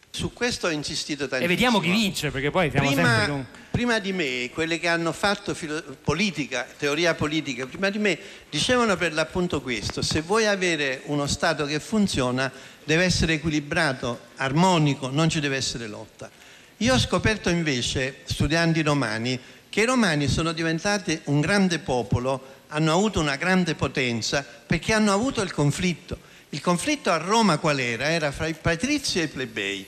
Su 0.10 0.32
questo 0.32 0.68
ho 0.68 0.70
insistito 0.70 1.28
tantissimo. 1.28 1.46
E 1.46 1.48
vediamo 1.48 1.80
chi 1.80 1.90
vince, 1.90 2.32
perché 2.32 2.52
poi 2.52 2.70
siamo 2.70 2.88
sempre 2.88 3.04
Prima, 3.04 3.28
con... 3.28 3.46
prima 3.70 4.00
di 4.00 4.14
me, 4.14 4.50
quelli 4.54 4.80
che 4.80 4.88
hanno 4.88 5.12
fatto 5.12 5.54
filo- 5.54 5.84
politica, 6.04 6.66
teoria 6.78 7.16
politica, 7.16 7.66
prima 7.66 7.90
di 7.90 7.98
me, 7.98 8.18
dicevano 8.50 8.96
per 8.96 9.12
l'appunto 9.12 9.62
questo, 9.62 10.02
se 10.02 10.22
vuoi 10.22 10.46
avere 10.46 11.02
uno 11.06 11.26
Stato 11.26 11.66
che 11.66 11.80
funziona, 11.80 12.50
deve 12.84 13.04
essere 13.04 13.34
equilibrato, 13.34 14.20
armonico, 14.36 15.10
non 15.10 15.30
ci 15.30 15.40
deve 15.40 15.58
essere 15.58 15.88
lotta. 15.88 16.30
Io 16.78 16.94
ho 16.94 17.00
scoperto 17.00 17.50
invece, 17.50 18.20
studiando 18.26 18.78
i 18.78 18.84
romani, 18.84 19.40
che 19.74 19.82
i 19.82 19.86
romani 19.86 20.28
sono 20.28 20.52
diventati 20.52 21.20
un 21.24 21.42
grande 21.42 21.80
popolo, 21.80 22.62
hanno 22.68 22.94
avuto 22.94 23.20
una 23.20 23.38
grande 23.38 23.74
potenza, 23.74 24.46
perché 24.68 24.94
hanno 24.94 25.12
avuto 25.12 25.42
il 25.42 25.52
conflitto. 25.52 26.16
Il 26.50 26.62
conflitto 26.62 27.10
a 27.10 27.18
Roma 27.18 27.58
qual 27.58 27.80
era? 27.80 28.10
Era 28.10 28.32
fra 28.32 28.46
i 28.46 28.54
patrizi 28.54 29.20
e 29.20 29.24
i 29.24 29.28
plebei. 29.30 29.84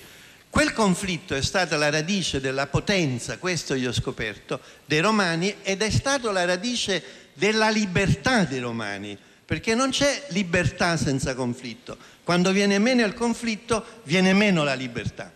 Quel 0.49 0.73
conflitto 0.73 1.35
è 1.35 1.41
stata 1.43 1.77
la 1.77 1.91
radice 1.91 2.41
della 2.41 2.65
potenza, 2.65 3.37
questo 3.37 3.75
io 3.75 3.89
ho 3.89 3.93
scoperto, 3.93 4.59
dei 4.87 5.01
romani 5.01 5.53
ed 5.61 5.83
è 5.83 5.91
stato 5.91 6.31
la 6.31 6.45
radice 6.45 7.03
della 7.33 7.69
libertà 7.69 8.43
dei 8.43 8.61
romani, 8.61 9.15
perché 9.45 9.75
non 9.75 9.91
c'è 9.91 10.25
libertà 10.29 10.97
senza 10.97 11.35
conflitto. 11.35 11.95
Quando 12.23 12.51
viene 12.51 12.79
meno 12.79 13.05
il 13.05 13.13
conflitto, 13.13 13.85
viene 14.01 14.33
meno 14.33 14.63
la 14.63 14.73
libertà. 14.73 15.31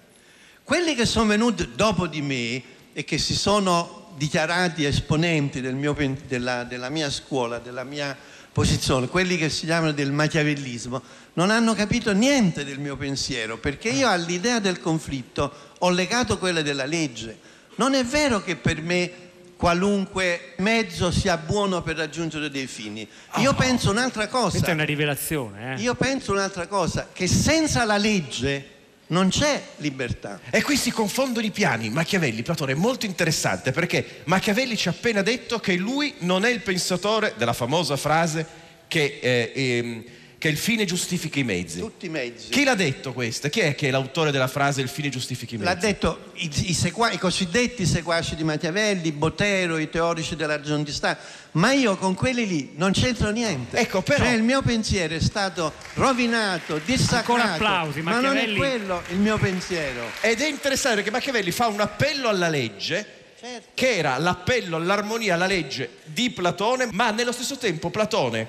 Quelli 0.63 0.95
che 0.95 1.05
sono 1.05 1.27
venuti 1.27 1.69
dopo 1.75 2.07
di 2.07 2.23
me 2.23 2.63
e 2.93 3.03
che 3.03 3.19
si 3.19 3.35
sono 3.35 3.98
dichiarati 4.19 4.83
esponenti 4.83 5.61
del 5.61 5.75
mio 5.75 5.95
della, 6.27 6.65
della 6.65 6.89
mia 6.89 7.09
scuola, 7.09 7.57
della 7.59 7.85
mia 7.85 8.15
posizione, 8.51 9.07
quelli 9.07 9.37
che 9.37 9.49
si 9.49 9.65
chiamano 9.65 9.93
del 9.93 10.11
machiavellismo, 10.11 11.01
non 11.35 11.49
hanno 11.49 11.73
capito 11.73 12.11
niente 12.11 12.65
del 12.65 12.79
mio 12.79 12.97
pensiero, 12.97 13.57
perché 13.57 13.87
io 13.87 14.09
all'idea 14.09 14.59
del 14.59 14.81
conflitto 14.81 15.51
ho 15.79 15.89
legato 15.89 16.37
quella 16.37 16.61
della 16.61 16.85
legge. 16.85 17.39
Non 17.75 17.93
è 17.93 18.03
vero 18.03 18.43
che 18.43 18.57
per 18.57 18.81
me 18.81 19.11
qualunque 19.55 20.53
mezzo 20.57 21.11
sia 21.11 21.37
buono 21.37 21.81
per 21.81 21.95
raggiungere 21.95 22.49
dei 22.49 22.67
fini. 22.67 23.07
Io 23.37 23.53
penso 23.53 23.89
un'altra 23.89 24.27
cosa. 24.27 24.49
Questa 24.49 24.71
è 24.71 24.73
una 24.73 24.83
rivelazione. 24.83 25.75
Eh? 25.75 25.81
Io 25.81 25.95
penso 25.95 26.33
un'altra 26.33 26.67
cosa, 26.67 27.07
che 27.13 27.27
senza 27.27 27.85
la 27.85 27.97
legge 27.97 28.78
non 29.09 29.29
c'è 29.29 29.61
libertà. 29.77 30.39
E 30.49 30.61
qui 30.61 30.75
si 30.75 30.91
confondono 30.91 31.45
i 31.45 31.51
piani. 31.51 31.89
Machiavelli, 31.89 32.41
Platone, 32.41 32.73
è 32.73 32.75
molto 32.75 33.05
interessante 33.05 33.71
perché 33.71 34.21
Machiavelli 34.25 34.75
ci 34.75 34.87
ha 34.87 34.91
appena 34.91 35.21
detto 35.21 35.59
che 35.59 35.75
lui 35.75 36.15
non 36.19 36.45
è 36.45 36.49
il 36.49 36.61
pensatore 36.61 37.33
della 37.37 37.53
famosa 37.53 37.95
frase 37.97 38.45
che, 38.87 39.19
eh, 39.21 39.51
ehm, 39.53 40.03
che 40.39 40.47
il 40.47 40.57
fine 40.57 40.85
giustifica 40.85 41.37
i 41.37 41.43
mezzi. 41.43 41.79
Tutti 41.79 42.05
i 42.05 42.09
mezzi. 42.09 42.49
Chi 42.49 42.63
l'ha 42.63 42.73
detto 42.73 43.11
questa? 43.13 43.49
Chi 43.49 43.59
è 43.59 43.75
che 43.75 43.89
è 43.89 43.91
l'autore 43.91 44.31
della 44.31 44.47
frase 44.47 44.81
il 44.81 44.87
fine 44.87 45.09
giustifica 45.09 45.53
i 45.53 45.57
mezzi? 45.57 45.69
L'ha 45.71 45.75
detto 45.79 46.31
i, 46.35 46.49
i 46.69 46.73
segua- 46.73 47.11
i 47.11 47.17
cosiddetti 47.17 47.85
seguaci 47.85 48.35
di 48.35 48.45
Machiavelli, 48.45 49.11
Botero, 49.11 49.77
i 49.77 49.89
teorici 49.89 50.37
della 50.37 50.55
ragione 50.55 50.83
di 50.83 50.91
Stato, 50.93 51.21
ma 51.51 51.73
io 51.73 51.97
con 51.97 52.15
quelli 52.15 52.47
lì 52.47 52.71
non 52.75 52.93
c'entro 52.93 53.29
niente. 53.31 53.77
Ecco, 53.77 54.01
però- 54.01 54.23
Cioè, 54.23 54.33
il 54.33 54.43
mio 54.43 54.61
pensiero 54.61 55.13
è 55.13 55.19
stato 55.19 55.73
rovinato, 55.95 56.79
dissacrato, 56.85 57.33
Ancora 57.33 57.53
applausi, 57.55 58.01
ma 58.01 58.19
non 58.21 58.37
è 58.37 58.53
quello 58.53 59.03
il 59.09 59.17
mio 59.17 59.37
pensiero. 59.37 60.09
Ed 60.21 60.39
è 60.39 60.47
interessante 60.47 60.95
perché 60.97 61.11
Machiavelli 61.11 61.51
fa 61.51 61.67
un 61.67 61.81
appello 61.81 62.29
alla 62.29 62.47
legge 62.47 63.17
Certo. 63.41 63.69
che 63.73 63.95
era 63.95 64.17
l'appello 64.17 64.75
all'armonia, 64.75 65.35
alla 65.35 65.45
legge 65.45 65.97
di 66.03 66.29
Platone, 66.29 66.89
ma 66.91 67.11
nello 67.11 67.31
stesso 67.31 67.57
tempo 67.57 67.89
Platone, 67.89 68.45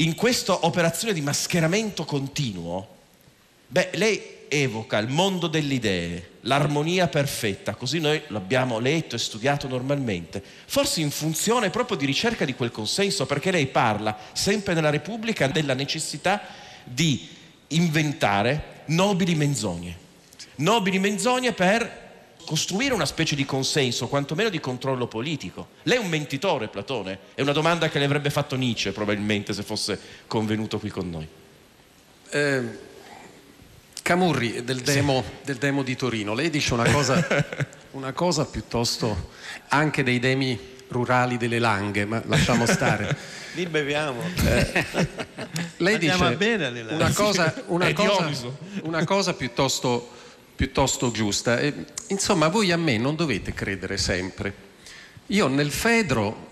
in 0.00 0.14
questa 0.14 0.64
operazione 0.64 1.12
di 1.12 1.20
mascheramento 1.20 2.04
continuo, 2.04 2.86
beh, 3.66 3.90
lei 3.94 4.36
evoca 4.48 4.98
il 4.98 5.08
mondo 5.08 5.46
delle 5.46 5.74
idee, 5.74 6.30
l'armonia 6.42 7.08
perfetta, 7.08 7.74
così 7.74 7.98
noi 7.98 8.22
l'abbiamo 8.28 8.78
letto 8.78 9.16
e 9.16 9.18
studiato 9.18 9.68
normalmente, 9.68 10.42
forse 10.66 11.00
in 11.00 11.10
funzione 11.10 11.70
proprio 11.70 11.96
di 11.96 12.06
ricerca 12.06 12.44
di 12.44 12.54
quel 12.54 12.70
consenso, 12.70 13.26
perché 13.26 13.50
lei 13.50 13.66
parla 13.66 14.16
sempre 14.32 14.74
nella 14.74 14.90
Repubblica 14.90 15.46
della 15.48 15.74
necessità 15.74 16.42
di 16.84 17.28
inventare 17.68 18.82
nobili 18.86 19.34
menzogne, 19.34 19.96
nobili 20.56 20.98
menzogne 20.98 21.52
per 21.52 22.06
costruire 22.48 22.94
una 22.94 23.04
specie 23.04 23.36
di 23.36 23.44
consenso, 23.44 24.08
quantomeno 24.08 24.48
di 24.48 24.58
controllo 24.58 25.06
politico. 25.06 25.68
Lei 25.82 25.98
è 25.98 26.00
un 26.00 26.08
mentitore, 26.08 26.68
Platone? 26.68 27.18
È 27.34 27.42
una 27.42 27.52
domanda 27.52 27.90
che 27.90 27.98
le 27.98 28.06
avrebbe 28.06 28.30
fatto 28.30 28.56
Nietzsche 28.56 28.90
probabilmente 28.90 29.52
se 29.52 29.62
fosse 29.62 30.00
convenuto 30.26 30.78
qui 30.78 30.88
con 30.88 31.10
noi. 31.10 31.28
Eh, 32.30 32.86
Camurri 34.00 34.64
del 34.64 34.80
demo, 34.80 35.22
del 35.44 35.56
demo 35.56 35.82
di 35.82 35.94
Torino, 35.94 36.32
lei 36.32 36.48
dice 36.48 36.72
una 36.72 36.90
cosa, 36.90 37.22
una 37.92 38.12
cosa 38.12 38.46
piuttosto 38.46 39.28
anche 39.68 40.02
dei 40.02 40.18
demi 40.18 40.58
rurali 40.88 41.36
delle 41.36 41.58
langhe, 41.58 42.06
ma 42.06 42.22
lasciamo 42.24 42.64
stare. 42.64 43.14
Lì 43.56 43.66
beviamo. 43.66 44.22
Lei 45.76 45.94
Andiamo 45.94 46.24
dice 46.24 46.36
bene 46.38 46.64
alle 46.64 46.82
langhe. 46.82 47.02
una 47.04 47.12
cosa, 47.12 47.54
una 47.66 47.92
cosa, 47.92 48.30
una 48.84 49.04
cosa 49.04 49.34
piuttosto, 49.34 50.12
piuttosto 50.58 51.12
giusta. 51.12 51.60
E, 51.60 51.72
insomma, 52.08 52.48
voi 52.48 52.72
a 52.72 52.76
me 52.76 52.98
non 52.98 53.14
dovete 53.14 53.54
credere 53.54 53.96
sempre. 53.96 54.52
Io 55.26 55.46
nel 55.46 55.70
Fedro, 55.70 56.50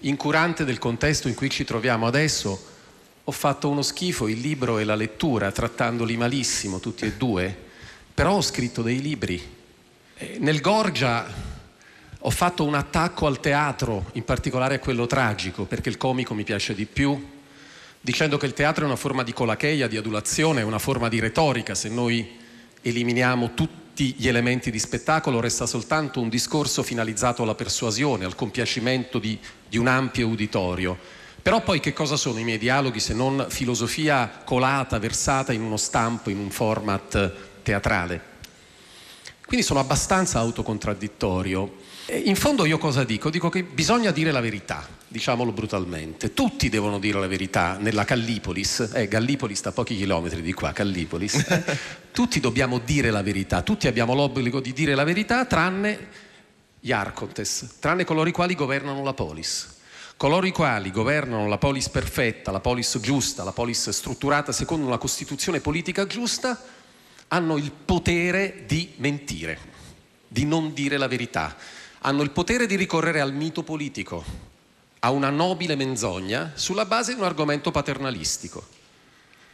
incurante 0.00 0.66
del 0.66 0.78
contesto 0.78 1.26
in 1.26 1.34
cui 1.34 1.48
ci 1.48 1.64
troviamo 1.64 2.06
adesso, 2.06 2.66
ho 3.24 3.32
fatto 3.32 3.70
uno 3.70 3.80
schifo 3.80 4.28
il 4.28 4.40
libro 4.40 4.76
e 4.76 4.84
la 4.84 4.94
lettura, 4.94 5.52
trattandoli 5.52 6.18
malissimo 6.18 6.80
tutti 6.80 7.06
e 7.06 7.14
due, 7.14 7.56
però 8.12 8.34
ho 8.34 8.42
scritto 8.42 8.82
dei 8.82 9.00
libri. 9.00 9.42
Nel 10.40 10.60
Gorgia 10.60 11.26
ho 12.18 12.30
fatto 12.30 12.64
un 12.64 12.74
attacco 12.74 13.26
al 13.26 13.40
teatro, 13.40 14.10
in 14.12 14.24
particolare 14.24 14.74
a 14.74 14.78
quello 14.80 15.06
tragico, 15.06 15.64
perché 15.64 15.88
il 15.88 15.96
comico 15.96 16.34
mi 16.34 16.44
piace 16.44 16.74
di 16.74 16.84
più, 16.84 17.26
dicendo 18.02 18.36
che 18.36 18.44
il 18.44 18.52
teatro 18.52 18.84
è 18.84 18.86
una 18.86 18.96
forma 18.96 19.22
di 19.22 19.32
colacheia, 19.32 19.88
di 19.88 19.96
adulazione, 19.96 20.60
è 20.60 20.64
una 20.64 20.78
forma 20.78 21.08
di 21.08 21.20
retorica. 21.20 21.74
Se 21.74 21.88
noi 21.88 22.39
eliminiamo 22.82 23.54
tutti 23.54 24.14
gli 24.16 24.28
elementi 24.28 24.70
di 24.70 24.78
spettacolo, 24.78 25.40
resta 25.40 25.66
soltanto 25.66 26.20
un 26.20 26.28
discorso 26.28 26.82
finalizzato 26.82 27.42
alla 27.42 27.54
persuasione, 27.54 28.24
al 28.24 28.34
compiacimento 28.34 29.18
di, 29.18 29.38
di 29.68 29.76
un 29.76 29.86
ampio 29.86 30.28
uditorio. 30.28 30.96
Però 31.42 31.62
poi 31.62 31.80
che 31.80 31.92
cosa 31.92 32.16
sono 32.16 32.38
i 32.38 32.44
miei 32.44 32.58
dialoghi 32.58 33.00
se 33.00 33.14
non 33.14 33.46
filosofia 33.48 34.42
colata, 34.44 34.98
versata 34.98 35.52
in 35.52 35.62
uno 35.62 35.76
stampo, 35.76 36.30
in 36.30 36.38
un 36.38 36.50
format 36.50 37.32
teatrale? 37.62 38.28
Quindi 39.46 39.66
sono 39.66 39.80
abbastanza 39.80 40.38
autocontradittorio. 40.38 41.78
E 42.12 42.22
In 42.24 42.34
fondo 42.34 42.64
io 42.64 42.76
cosa 42.76 43.04
dico? 43.04 43.30
Dico 43.30 43.48
che 43.50 43.62
bisogna 43.62 44.10
dire 44.10 44.32
la 44.32 44.40
verità, 44.40 44.84
diciamolo 45.06 45.52
brutalmente. 45.52 46.34
Tutti 46.34 46.68
devono 46.68 46.98
dire 46.98 47.20
la 47.20 47.28
verità 47.28 47.76
nella 47.78 48.04
Callipolis, 48.04 48.90
eh, 48.92 49.06
Gallipoli 49.06 49.54
sta 49.54 49.68
a 49.68 49.72
pochi 49.72 49.94
chilometri 49.94 50.42
di 50.42 50.52
qua, 50.52 50.72
Callipolis. 50.72 51.46
tutti 52.10 52.40
dobbiamo 52.40 52.78
dire 52.78 53.12
la 53.12 53.22
verità, 53.22 53.62
tutti 53.62 53.86
abbiamo 53.86 54.12
l'obbligo 54.12 54.58
di 54.58 54.72
dire 54.72 54.96
la 54.96 55.04
verità 55.04 55.44
tranne 55.44 56.08
gli 56.80 56.90
Arcontes, 56.90 57.76
tranne 57.78 58.02
coloro 58.02 58.28
i 58.28 58.32
quali 58.32 58.56
governano 58.56 59.04
la 59.04 59.14
polis. 59.14 59.76
coloro 60.16 60.46
i 60.46 60.52
quali 60.52 60.90
governano 60.90 61.46
la 61.46 61.58
polis 61.58 61.88
perfetta, 61.88 62.50
la 62.50 62.58
polis 62.58 62.98
giusta, 63.00 63.44
la 63.44 63.52
polis 63.52 63.88
strutturata 63.90 64.50
secondo 64.50 64.84
una 64.84 64.98
costituzione 64.98 65.60
politica 65.60 66.08
giusta, 66.08 66.60
hanno 67.28 67.56
il 67.56 67.70
potere 67.70 68.64
di 68.66 68.94
mentire, 68.96 69.58
di 70.26 70.44
non 70.44 70.74
dire 70.74 70.96
la 70.96 71.06
verità, 71.06 71.54
hanno 72.00 72.22
il 72.22 72.30
potere 72.30 72.66
di 72.66 72.76
ricorrere 72.76 73.20
al 73.20 73.32
mito 73.32 73.62
politico, 73.62 74.24
a 75.00 75.10
una 75.10 75.30
nobile 75.30 75.76
menzogna 75.76 76.52
sulla 76.54 76.84
base 76.84 77.14
di 77.14 77.20
un 77.20 77.26
argomento 77.26 77.70
paternalistico. 77.70 78.66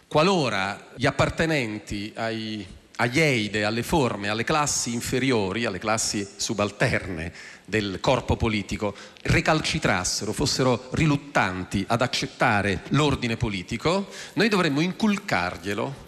Qualora 0.09 0.89
gli 0.95 1.07
appartenenti 1.07 2.13
ai, 2.15 2.65
agli 2.97 3.21
eide, 3.21 3.65
alle 3.65 3.83
forme, 3.83 4.29
alle 4.29 4.45
classi 4.45 4.93
inferiori, 4.93 5.65
alle 5.65 5.79
classi 5.79 6.27
subalterne 6.37 7.33
del 7.65 7.99
corpo 8.01 8.37
politico, 8.37 8.95
recalcitrassero, 9.23 10.33
fossero 10.33 10.89
riluttanti 10.93 11.85
ad 11.89 12.01
accettare 12.01 12.83
l'ordine 12.91 13.37
politico, 13.37 14.09
noi 14.35 14.49
dovremmo 14.49 14.81
inculcarglielo 14.81 16.05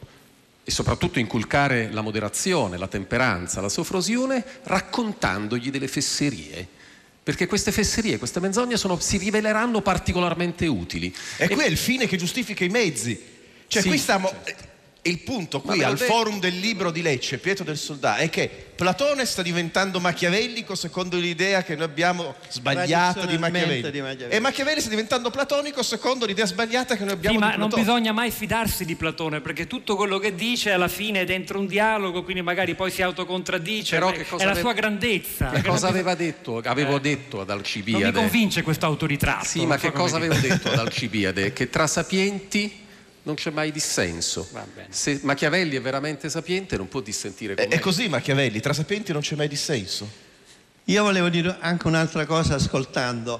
e 0.69 0.71
soprattutto 0.71 1.19
inculcare 1.19 1.89
la 1.91 2.03
moderazione, 2.03 2.77
la 2.77 2.89
temperanza, 2.89 3.63
la 3.63 3.71
sofrosione, 3.71 4.45
raccontandogli 4.65 5.71
delle 5.71 5.89
fesserie. 5.89 6.69
Perché 7.23 7.47
queste 7.47 7.73
fesserie, 7.73 8.19
queste 8.19 8.39
menzogne 8.39 8.77
sono, 8.77 8.99
si 8.99 9.17
riveleranno 9.17 9.81
particolarmente 9.81 10.67
utili. 10.67 11.15
E, 11.39 11.45
e 11.45 11.49
qui 11.49 11.65
è 11.65 11.69
il 11.69 11.79
fine 11.79 12.07
che 12.07 12.19
giustifica 12.19 12.67
i 12.67 12.69
mezzi. 12.69 13.19
Cioè 13.67 13.81
Sì, 13.81 13.89
qui 13.89 13.97
stiamo... 13.97 14.31
certo. 14.45 14.68
Il 15.03 15.21
punto 15.21 15.61
qui 15.63 15.83
al 15.83 15.95
detto. 15.97 16.13
forum 16.13 16.39
del 16.41 16.59
libro 16.59 16.91
di 16.91 17.01
Lecce, 17.03 17.39
Pietro 17.39 17.65
del 17.65 17.79
Soldato, 17.79 18.21
è 18.21 18.29
che 18.29 18.51
Platone 18.75 19.25
sta 19.25 19.43
diventando 19.43 20.01
machiavellico 20.01 20.75
secondo 20.75 21.17
l'idea 21.17 21.63
che 21.63 21.75
noi 21.77 21.85
abbiamo 21.85 22.35
sbagliata 22.51 23.25
di 23.25 23.39
Machiavelli. 23.39 23.91
di 23.91 24.01
Machiavelli. 24.03 24.35
E 24.35 24.39
Machiavelli 24.41 24.81
sta 24.81 24.91
diventando 24.91 25.31
platonico 25.31 25.83
secondo 25.83 26.27
l'idea 26.27 26.45
sbagliata 26.47 26.97
che 26.97 27.05
noi 27.05 27.13
abbiamo 27.15 27.39
Sì, 27.39 27.43
di 27.45 27.49
ma 27.51 27.57
non 27.57 27.71
bisogna 27.75 28.13
mai 28.13 28.31
fidarsi 28.31 28.85
di 28.85 28.97
Platone 28.97 29.41
perché 29.41 29.67
tutto 29.67 29.97
quello 29.97 30.19
che 30.19 30.35
dice 30.35 30.73
alla 30.73 30.89
fine 30.89 31.21
è 31.23 31.25
dentro 31.25 31.59
un 31.59 31.67
dialogo, 31.67 32.23
quindi 32.23 32.43
magari 32.43 32.75
poi 32.75 32.91
si 32.91 33.01
autocontraddice. 33.01 33.97
Però 33.97 34.11
che 34.11 34.21
è 34.23 34.27
cosa 34.27 34.45
la 34.45 34.51
aveva- 34.51 34.69
sua 34.69 34.77
grandezza. 34.79 35.51
Che 35.51 35.63
cosa 35.63 35.87
non 35.87 35.95
aveva 35.95 36.15
detto? 36.15 36.61
Avevo 36.65 36.99
detto 36.99 37.41
ad 37.41 37.49
Non 37.49 37.57
mi 37.57 37.63
Alcibiade. 37.63 38.13
convince 38.13 38.63
questo 38.63 38.85
autoritratto. 38.85 39.47
Sì, 39.47 39.65
ma 39.65 39.77
so 39.79 39.87
che 39.87 39.93
cosa 39.93 40.17
avevo 40.17 40.35
detto 40.35 40.71
ad 40.71 40.79
Alcibiade? 40.79 41.53
Che 41.55 41.71
tra 41.71 41.87
sapienti 41.87 42.87
non 43.29 43.37
c'è 43.37 43.51
mai 43.51 43.71
dissenso. 43.71 44.49
Va 44.53 44.67
bene. 44.75 44.89
Se 44.91 45.21
Machiavelli 45.23 45.77
è 45.77 45.81
veramente 45.83 46.31
sapiente 46.31 46.79
non 46.79 46.89
può 46.89 47.01
dissentire 47.01 47.55
con 47.55 47.63
È, 47.63 47.69
me. 47.69 47.75
è 47.75 47.79
così 47.79 48.09
Machiavelli, 48.09 48.59
tra 48.61 48.73
sapienti 48.73 49.13
non 49.13 49.21
c'è 49.21 49.37
mai 49.37 49.49
dissenso. 49.49 50.11
Io 50.85 51.03
volevo 51.03 51.29
dire 51.29 51.57
anche 51.61 51.87
un'altra 51.87 52.25
cosa 52.25 52.55
ascoltando. 52.55 53.39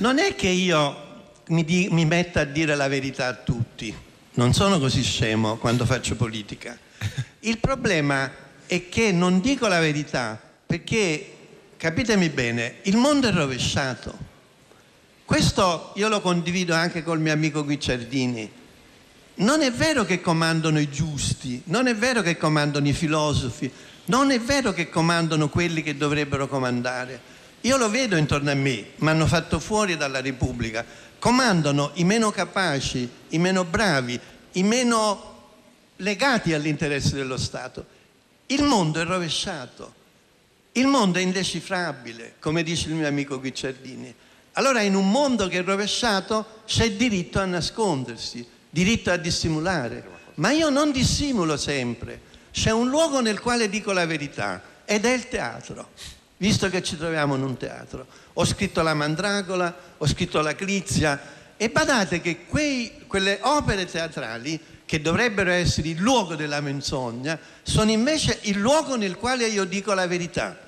Non 0.00 0.18
è 0.18 0.34
che 0.34 0.48
io 0.48 1.08
mi, 1.48 1.64
di- 1.64 1.88
mi 1.90 2.04
metta 2.04 2.40
a 2.40 2.44
dire 2.44 2.74
la 2.76 2.86
verità 2.88 3.28
a 3.28 3.34
tutti. 3.34 3.92
Non 4.34 4.52
sono 4.52 4.78
così 4.78 5.02
scemo 5.02 5.56
quando 5.56 5.86
faccio 5.86 6.16
politica. 6.16 6.78
Il 7.40 7.56
problema 7.58 8.30
è 8.66 8.90
che 8.90 9.10
non 9.10 9.40
dico 9.40 9.66
la 9.68 9.80
verità 9.80 10.38
perché, 10.66 11.32
capitemi 11.78 12.28
bene, 12.28 12.76
il 12.82 12.98
mondo 12.98 13.26
è 13.28 13.32
rovesciato. 13.32 14.28
Questo 15.24 15.92
io 15.94 16.08
lo 16.08 16.20
condivido 16.20 16.74
anche 16.74 17.02
col 17.02 17.20
mio 17.20 17.32
amico 17.32 17.64
Guicciardini. 17.64 18.58
Non 19.36 19.62
è 19.62 19.72
vero 19.72 20.04
che 20.04 20.20
comandano 20.20 20.78
i 20.78 20.90
giusti, 20.90 21.62
non 21.66 21.86
è 21.86 21.94
vero 21.94 22.20
che 22.22 22.36
comandano 22.36 22.86
i 22.88 22.92
filosofi, 22.92 23.70
non 24.06 24.30
è 24.30 24.40
vero 24.40 24.72
che 24.72 24.90
comandano 24.90 25.48
quelli 25.48 25.82
che 25.82 25.96
dovrebbero 25.96 26.46
comandare. 26.46 27.38
Io 27.62 27.76
lo 27.76 27.90
vedo 27.90 28.16
intorno 28.16 28.50
a 28.50 28.54
me, 28.54 28.90
mi 28.96 29.08
hanno 29.08 29.26
fatto 29.26 29.60
fuori 29.60 29.96
dalla 29.96 30.20
Repubblica. 30.20 30.84
Comandano 31.18 31.90
i 31.94 32.04
meno 32.04 32.30
capaci, 32.30 33.08
i 33.28 33.38
meno 33.38 33.64
bravi, 33.64 34.18
i 34.52 34.62
meno 34.62 35.38
legati 35.96 36.54
all'interesse 36.54 37.14
dello 37.14 37.36
Stato. 37.36 37.98
Il 38.46 38.62
mondo 38.62 39.00
è 39.00 39.04
rovesciato. 39.04 39.94
Il 40.72 40.86
mondo 40.86 41.18
è 41.18 41.22
indecifrabile, 41.22 42.34
come 42.38 42.62
dice 42.62 42.88
il 42.88 42.94
mio 42.94 43.06
amico 43.06 43.38
Guicciardini. 43.38 44.14
Allora 44.54 44.82
in 44.82 44.94
un 44.94 45.10
mondo 45.10 45.48
che 45.48 45.58
è 45.58 45.62
rovesciato 45.62 46.62
c'è 46.66 46.92
diritto 46.92 47.40
a 47.40 47.44
nascondersi, 47.44 48.46
diritto 48.70 49.10
a 49.10 49.16
dissimulare. 49.16 50.18
Ma 50.36 50.52
io 50.52 50.70
non 50.70 50.92
dissimulo 50.92 51.56
sempre. 51.56 52.28
C'è 52.50 52.70
un 52.70 52.88
luogo 52.88 53.20
nel 53.20 53.40
quale 53.40 53.68
dico 53.68 53.92
la 53.92 54.06
verità 54.06 54.62
ed 54.84 55.04
è 55.04 55.12
il 55.12 55.28
teatro, 55.28 55.90
visto 56.38 56.68
che 56.70 56.82
ci 56.82 56.96
troviamo 56.96 57.34
in 57.36 57.42
un 57.42 57.56
teatro. 57.56 58.06
Ho 58.34 58.44
scritto 58.44 58.82
La 58.82 58.94
Mandragola, 58.94 59.74
ho 59.98 60.06
scritto 60.06 60.40
La 60.40 60.54
Clizia 60.54 61.20
e 61.56 61.68
badate 61.68 62.20
che 62.20 62.46
quei- 62.46 63.04
quelle 63.06 63.38
opere 63.42 63.84
teatrali 63.84 64.58
che 64.86 65.00
dovrebbero 65.00 65.50
essere 65.50 65.88
il 65.90 65.98
luogo 65.98 66.34
della 66.34 66.60
menzogna 66.60 67.38
sono 67.62 67.90
invece 67.92 68.38
il 68.42 68.58
luogo 68.58 68.96
nel 68.96 69.16
quale 69.16 69.46
io 69.46 69.64
dico 69.64 69.92
la 69.92 70.08
verità, 70.08 70.58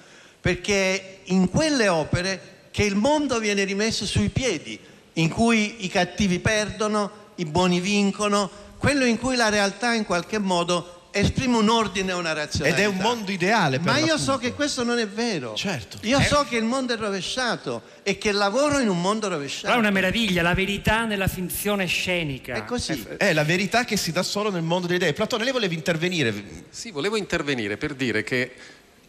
perché 0.40 0.74
è 0.74 1.18
in 1.32 1.48
quelle 1.48 1.88
opere 1.88 2.68
che 2.70 2.84
il 2.84 2.94
mondo 2.94 3.40
viene 3.40 3.64
rimesso 3.64 4.06
sui 4.06 4.28
piedi, 4.28 4.78
in 5.14 5.28
cui 5.28 5.84
i 5.84 5.88
cattivi 5.88 6.38
perdono, 6.38 7.21
i 7.36 7.44
buoni 7.44 7.80
vincono, 7.80 8.50
quello 8.78 9.04
in 9.04 9.18
cui 9.18 9.36
la 9.36 9.48
realtà 9.48 9.94
in 9.94 10.04
qualche 10.04 10.38
modo 10.38 11.00
esprime 11.12 11.56
un 11.58 11.68
ordine 11.68 12.10
e 12.10 12.14
una 12.14 12.30
Ed 12.30 12.36
razionalità. 12.36 12.82
è 12.82 12.86
un 12.86 12.96
mondo 12.96 13.30
ideale 13.30 13.78
per 13.78 13.92
Ma 13.92 13.98
io 13.98 14.16
so 14.16 14.38
che 14.38 14.54
questo 14.54 14.82
non 14.82 14.98
è 14.98 15.06
vero. 15.06 15.54
Certo. 15.54 15.98
Io 16.02 16.20
so 16.20 16.46
che 16.48 16.56
il 16.56 16.64
mondo 16.64 16.94
è 16.94 16.96
rovesciato 16.96 17.82
e 18.02 18.18
che 18.18 18.32
lavoro 18.32 18.78
in 18.78 18.88
un 18.88 19.00
mondo 19.00 19.28
rovesciato. 19.28 19.66
Però 19.66 19.76
è 19.76 19.80
una 19.80 19.90
meraviglia, 19.90 20.42
la 20.42 20.54
verità 20.54 21.04
nella 21.04 21.28
finzione 21.28 21.86
scenica. 21.86 22.54
È 22.54 22.64
così. 22.64 23.04
È 23.16 23.32
la 23.32 23.44
verità 23.44 23.84
che 23.84 23.96
si 23.96 24.10
dà 24.10 24.22
solo 24.22 24.50
nel 24.50 24.62
mondo 24.62 24.86
delle 24.86 24.98
idee. 24.98 25.12
Platone, 25.12 25.44
lei 25.44 25.52
voleva 25.52 25.74
intervenire. 25.74 26.64
Sì, 26.70 26.90
volevo 26.90 27.16
intervenire 27.16 27.76
per 27.76 27.94
dire 27.94 28.22
che 28.24 28.52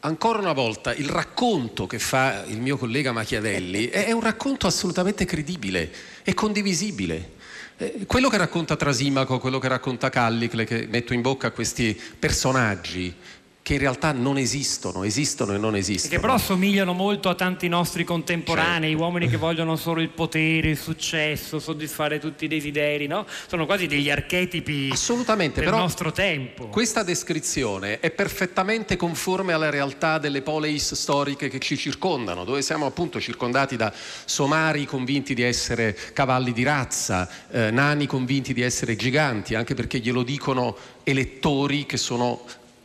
ancora 0.02 0.40
una 0.40 0.54
volta 0.54 0.94
il 0.94 1.08
racconto 1.08 1.88
che 1.88 2.00
fa 2.00 2.44
il 2.48 2.60
mio 2.60 2.78
collega 2.78 3.14
Machiavelli 3.14 3.88
è 3.88 4.06
è 4.06 4.12
un 4.12 4.20
racconto 4.20 4.68
assolutamente 4.68 5.24
credibile 5.26 5.90
e 6.24 6.34
condivisibile. 6.34 7.42
Eh, 7.78 8.06
Quello 8.06 8.30
che 8.30 8.38
racconta 8.38 8.76
Trasimaco, 8.76 9.40
quello 9.40 9.60
che 9.60 9.68
racconta 9.68 10.10
Callicle, 10.10 10.66
che 10.66 10.88
metto 10.90 11.14
in 11.14 11.22
bocca 11.22 11.48
a 11.48 11.52
questi 11.52 12.00
personaggi 12.20 13.14
che 13.63 13.73
in 13.76 13.80
realtà 13.80 14.12
non 14.12 14.38
esistono, 14.38 15.06
esistono 15.06 15.54
e 15.54 15.58
non 15.58 15.76
E 15.76 15.80
esistono. 15.80 16.13
che 16.13 16.19
però 16.19 16.38
somigliano 16.38 16.91
molto 16.91 17.30
a 17.30 17.36
tanti 17.36 17.69
nostri 17.69 18.04
contemporanei, 18.04 18.89
Certo. 18.89 19.04
uomini 19.04 19.30
che 19.30 19.38
vogliono 19.38 19.78
solo 19.78 20.02
il 20.02 20.10
potere, 20.10 20.71
il 20.71 20.78
successo, 20.78 21.60
soddisfare 21.60 22.19
tutti 22.19 22.43
i 22.43 22.47
desideri, 22.49 23.08
no? 23.08 23.26
Sono 23.47 23.65
quasi 23.65 23.88
degli 23.88 24.10
archetipi 24.10 24.89
Assolutamente, 24.91 25.62
del 25.62 25.69
nostro 25.69 26.12
tempo. 26.12 26.67
Questa 26.67 27.04
descrizione 27.04 28.02
è 28.02 28.12
perfettamente 28.12 28.97
conforme 28.97 29.54
alla 29.54 29.69
realtà 29.69 30.17
delle 30.17 30.41
poleis 30.41 30.93
storiche 30.93 31.47
che 31.47 31.60
ci 31.60 31.78
circondano, 31.78 32.43
dove 32.43 32.62
siamo 32.62 32.86
appunto 32.86 33.21
circondati 33.21 33.78
da 33.78 33.93
somari 34.26 34.84
convinti 34.86 35.34
di 35.34 35.41
essere 35.41 35.97
cavalli 36.12 36.52
di 36.52 36.63
razza, 36.63 37.30
eh, 37.49 37.71
nani 37.71 38.08
convinti 38.08 38.54
di 38.54 38.62
essere 38.62 38.97
giganti, 38.97 39.56
anche 39.56 39.73
perché 39.73 39.99
glielo 39.99 40.23
dicono 40.23 40.76
elettori 41.06 41.86
che 41.86 41.95
sono 41.95 42.41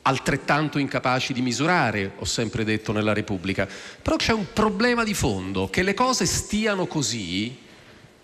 altrettanto 0.08 0.78
incapaci 0.78 1.34
di 1.34 1.42
misurare, 1.42 2.12
ho 2.18 2.24
sempre 2.24 2.64
detto 2.64 2.92
nella 2.92 3.12
Repubblica. 3.12 3.68
Però 4.02 4.16
c'è 4.16 4.32
un 4.32 4.46
problema 4.54 5.04
di 5.04 5.12
fondo, 5.12 5.68
che 5.68 5.82
le 5.82 5.92
cose 5.92 6.24
stiano 6.24 6.86
così, 6.86 7.56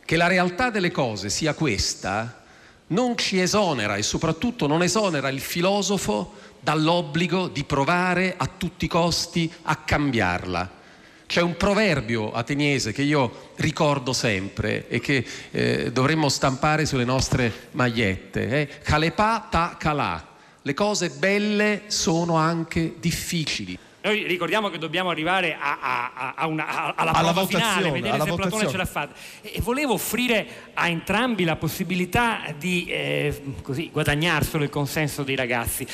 che 0.04 0.16
la 0.16 0.26
realtà 0.26 0.70
delle 0.70 0.90
cose 0.90 1.28
sia 1.28 1.52
questa, 1.52 2.42
non 2.88 3.16
ci 3.16 3.38
esonera 3.38 3.96
e 3.96 4.02
soprattutto 4.02 4.66
non 4.66 4.82
esonera 4.82 5.28
il 5.28 5.40
filosofo 5.40 6.32
dall'obbligo 6.60 7.48
di 7.48 7.64
provare 7.64 8.34
a 8.36 8.46
tutti 8.46 8.86
i 8.86 8.88
costi 8.88 9.52
a 9.62 9.76
cambiarla. 9.76 10.82
C'è 11.26 11.42
un 11.42 11.56
proverbio 11.56 12.32
ateniese 12.32 12.92
che 12.92 13.02
io 13.02 13.52
ricordo 13.56 14.12
sempre 14.12 14.88
e 14.88 15.00
che 15.00 15.24
eh, 15.50 15.92
dovremmo 15.92 16.28
stampare 16.30 16.86
sulle 16.86 17.04
nostre 17.04 17.68
magliette. 17.72 18.48
È 18.48 18.68
Kalepa 18.82 19.48
ta 19.50 19.76
kalà. 19.78 20.32
Le 20.66 20.72
cose 20.72 21.10
belle 21.10 21.82
sono 21.88 22.36
anche 22.36 22.94
difficili. 22.98 23.76
Noi 24.00 24.26
ricordiamo 24.26 24.70
che 24.70 24.78
dobbiamo 24.78 25.10
arrivare 25.10 25.54
a- 25.60 25.78
a- 25.78 26.34
a- 26.36 26.46
una- 26.46 26.66
alla, 26.66 26.94
Alla 26.96 27.10
prova 27.32 27.46
finale, 27.46 27.64
votazione, 27.64 27.90
vedere 27.90 28.14
alla 28.14 28.24
se 28.24 28.32
Platone 28.34 28.50
votazione. 28.50 28.70
ce 28.70 28.76
l'ha 28.78 28.84
fatta. 28.86 29.14
E 29.42 29.60
volevo 29.60 29.92
offrire 29.92 30.46
a 30.72 30.88
entrambi 30.88 31.44
la 31.44 31.56
possibilità 31.56 32.40
di 32.58 32.86
eh, 32.86 33.42
così, 33.62 33.90
guadagnarselo 33.90 34.64
il 34.64 34.70
consenso 34.70 35.22
dei 35.22 35.36
ragazzi. 35.36 35.86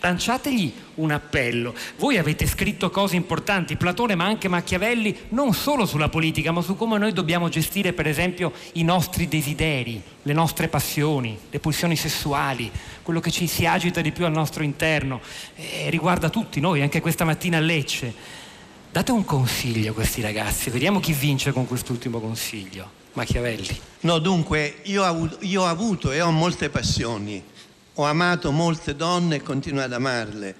Lanciategli 0.00 0.72
un 0.96 1.10
appello. 1.10 1.74
Voi 1.96 2.18
avete 2.18 2.46
scritto 2.46 2.88
cose 2.88 3.16
importanti, 3.16 3.76
Platone 3.76 4.14
ma 4.14 4.26
anche 4.26 4.46
Machiavelli, 4.46 5.16
non 5.30 5.52
solo 5.54 5.86
sulla 5.86 6.08
politica, 6.08 6.52
ma 6.52 6.62
su 6.62 6.76
come 6.76 6.98
noi 6.98 7.12
dobbiamo 7.12 7.48
gestire, 7.48 7.92
per 7.92 8.06
esempio, 8.06 8.52
i 8.74 8.84
nostri 8.84 9.26
desideri, 9.26 10.00
le 10.22 10.32
nostre 10.32 10.68
passioni, 10.68 11.36
le 11.50 11.58
pulsioni 11.58 11.96
sessuali, 11.96 12.70
quello 13.02 13.18
che 13.18 13.32
ci 13.32 13.48
si 13.48 13.66
agita 13.66 14.00
di 14.00 14.12
più 14.12 14.24
al 14.24 14.30
nostro 14.30 14.62
interno. 14.62 15.20
E 15.56 15.90
riguarda 15.90 16.30
tutti 16.30 16.60
noi, 16.60 16.80
anche 16.80 17.00
questa 17.00 17.24
mattina 17.24 17.56
a 17.56 17.60
Lecce. 17.60 18.14
Date 18.92 19.10
un 19.10 19.24
consiglio 19.24 19.90
a 19.90 19.94
questi 19.94 20.20
ragazzi, 20.20 20.70
vediamo 20.70 21.00
chi 21.00 21.12
vince 21.12 21.50
con 21.50 21.66
quest'ultimo 21.66 22.20
consiglio. 22.20 22.96
Machiavelli. 23.14 23.76
No, 24.00 24.20
dunque, 24.20 24.76
io 24.84 25.02
ho 25.02 25.66
avuto 25.66 26.12
e 26.12 26.20
ho 26.20 26.30
molte 26.30 26.70
passioni. 26.70 27.42
Ho 28.00 28.04
amato 28.04 28.52
molte 28.52 28.94
donne 28.94 29.36
e 29.36 29.42
continuo 29.42 29.82
ad 29.82 29.92
amarle. 29.92 30.54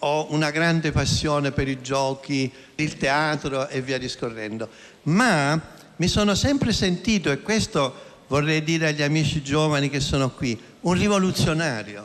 Ho 0.00 0.26
una 0.30 0.50
grande 0.50 0.90
passione 0.90 1.52
per 1.52 1.68
i 1.68 1.80
giochi, 1.80 2.52
il 2.74 2.96
teatro 2.96 3.68
e 3.68 3.80
via 3.80 3.98
discorrendo. 3.98 4.68
Ma 5.02 5.60
mi 5.94 6.08
sono 6.08 6.34
sempre 6.34 6.72
sentito, 6.72 7.30
e 7.30 7.40
questo 7.40 7.94
vorrei 8.26 8.64
dire 8.64 8.88
agli 8.88 9.02
amici 9.02 9.44
giovani 9.44 9.90
che 9.90 10.00
sono 10.00 10.30
qui, 10.30 10.60
un 10.80 10.94
rivoluzionario, 10.94 12.04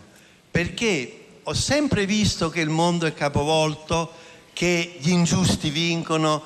perché 0.52 1.26
ho 1.42 1.54
sempre 1.56 2.06
visto 2.06 2.52
che 2.52 2.62
il 2.62 2.70
mondo 2.70 3.08
è 3.08 3.16
capovolto, 3.16 4.12
che 4.54 4.98
gli 5.00 5.10
ingiusti 5.10 5.72
vincono, 5.72 6.44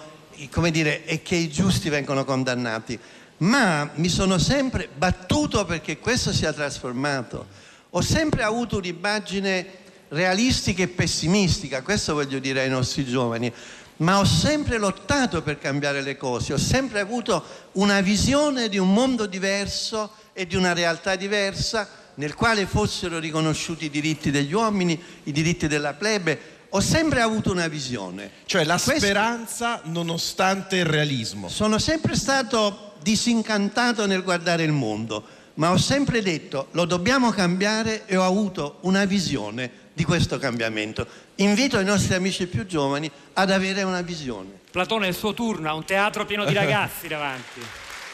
come 0.51 0.71
dire, 0.71 1.03
e 1.03 1.21
che 1.21 1.35
i 1.35 1.49
giusti 1.49 1.89
vengono 1.89 2.23
condannati 2.23 2.97
ma 3.41 3.89
mi 3.95 4.07
sono 4.07 4.37
sempre 4.37 4.87
battuto 4.95 5.65
perché 5.65 5.97
questo 5.97 6.31
sia 6.31 6.53
trasformato. 6.53 7.47
Ho 7.93 8.01
sempre 8.01 8.43
avuto 8.43 8.77
un'immagine 8.77 9.65
realistica 10.09 10.81
e 10.83 10.87
pessimistica, 10.87 11.81
questo 11.81 12.13
voglio 12.13 12.39
dire 12.39 12.61
ai 12.61 12.69
nostri 12.69 13.05
giovani, 13.05 13.51
ma 13.97 14.17
ho 14.17 14.23
sempre 14.23 14.77
lottato 14.77 15.41
per 15.41 15.59
cambiare 15.59 16.01
le 16.01 16.15
cose, 16.15 16.53
ho 16.53 16.57
sempre 16.57 17.01
avuto 17.01 17.43
una 17.73 17.99
visione 17.99 18.69
di 18.69 18.77
un 18.77 18.93
mondo 18.93 19.25
diverso 19.25 20.11
e 20.31 20.47
di 20.47 20.55
una 20.55 20.71
realtà 20.71 21.15
diversa 21.17 21.87
nel 22.15 22.33
quale 22.33 22.65
fossero 22.65 23.19
riconosciuti 23.19 23.85
i 23.85 23.89
diritti 23.89 24.31
degli 24.31 24.53
uomini, 24.53 25.01
i 25.23 25.31
diritti 25.33 25.67
della 25.67 25.93
plebe. 25.93 26.39
Ho 26.69 26.79
sempre 26.79 27.19
avuto 27.19 27.51
una 27.51 27.67
visione. 27.67 28.31
Cioè 28.45 28.63
la 28.63 28.75
Questo- 28.79 28.95
speranza 29.05 29.81
nonostante 29.85 30.77
il 30.77 30.85
realismo. 30.85 31.49
sono 31.49 31.77
sempre 31.77 32.15
stato 32.15 32.93
disincantato 33.01 34.05
nel 34.05 34.23
guardare 34.23 34.63
il 34.63 34.71
mondo, 34.71 35.39
ma 35.55 35.71
ho 35.71 35.77
sempre 35.77 36.21
detto 36.21 36.67
lo 36.71 36.85
dobbiamo 36.85 37.31
cambiare 37.31 38.05
e 38.05 38.15
ho 38.15 38.23
avuto 38.25 38.77
una 38.81 39.05
visione 39.05 39.69
di 39.93 40.03
questo 40.03 40.37
cambiamento. 40.37 41.05
Invito 41.35 41.79
i 41.79 41.83
nostri 41.85 42.13
amici 42.15 42.47
più 42.47 42.65
giovani 42.65 43.09
ad 43.33 43.51
avere 43.51 43.83
una 43.83 44.01
visione. 44.01 44.59
Platone 44.71 45.05
è 45.05 45.09
il 45.09 45.15
suo 45.15 45.33
turno, 45.33 45.69
ha 45.69 45.73
un 45.73 45.83
teatro 45.85 46.25
pieno 46.25 46.45
di 46.45 46.53
ragazzi 46.55 47.07
davanti. 47.07 47.59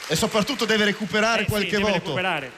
E 0.07 0.15
soprattutto 0.15 0.65
deve 0.65 0.85
recuperare 0.85 1.41
Eh 1.41 1.43
sì, 1.43 1.49
qualche 1.49 1.69
deve 1.71 1.83
voto. 1.83 1.93
recuperare. 1.93 2.51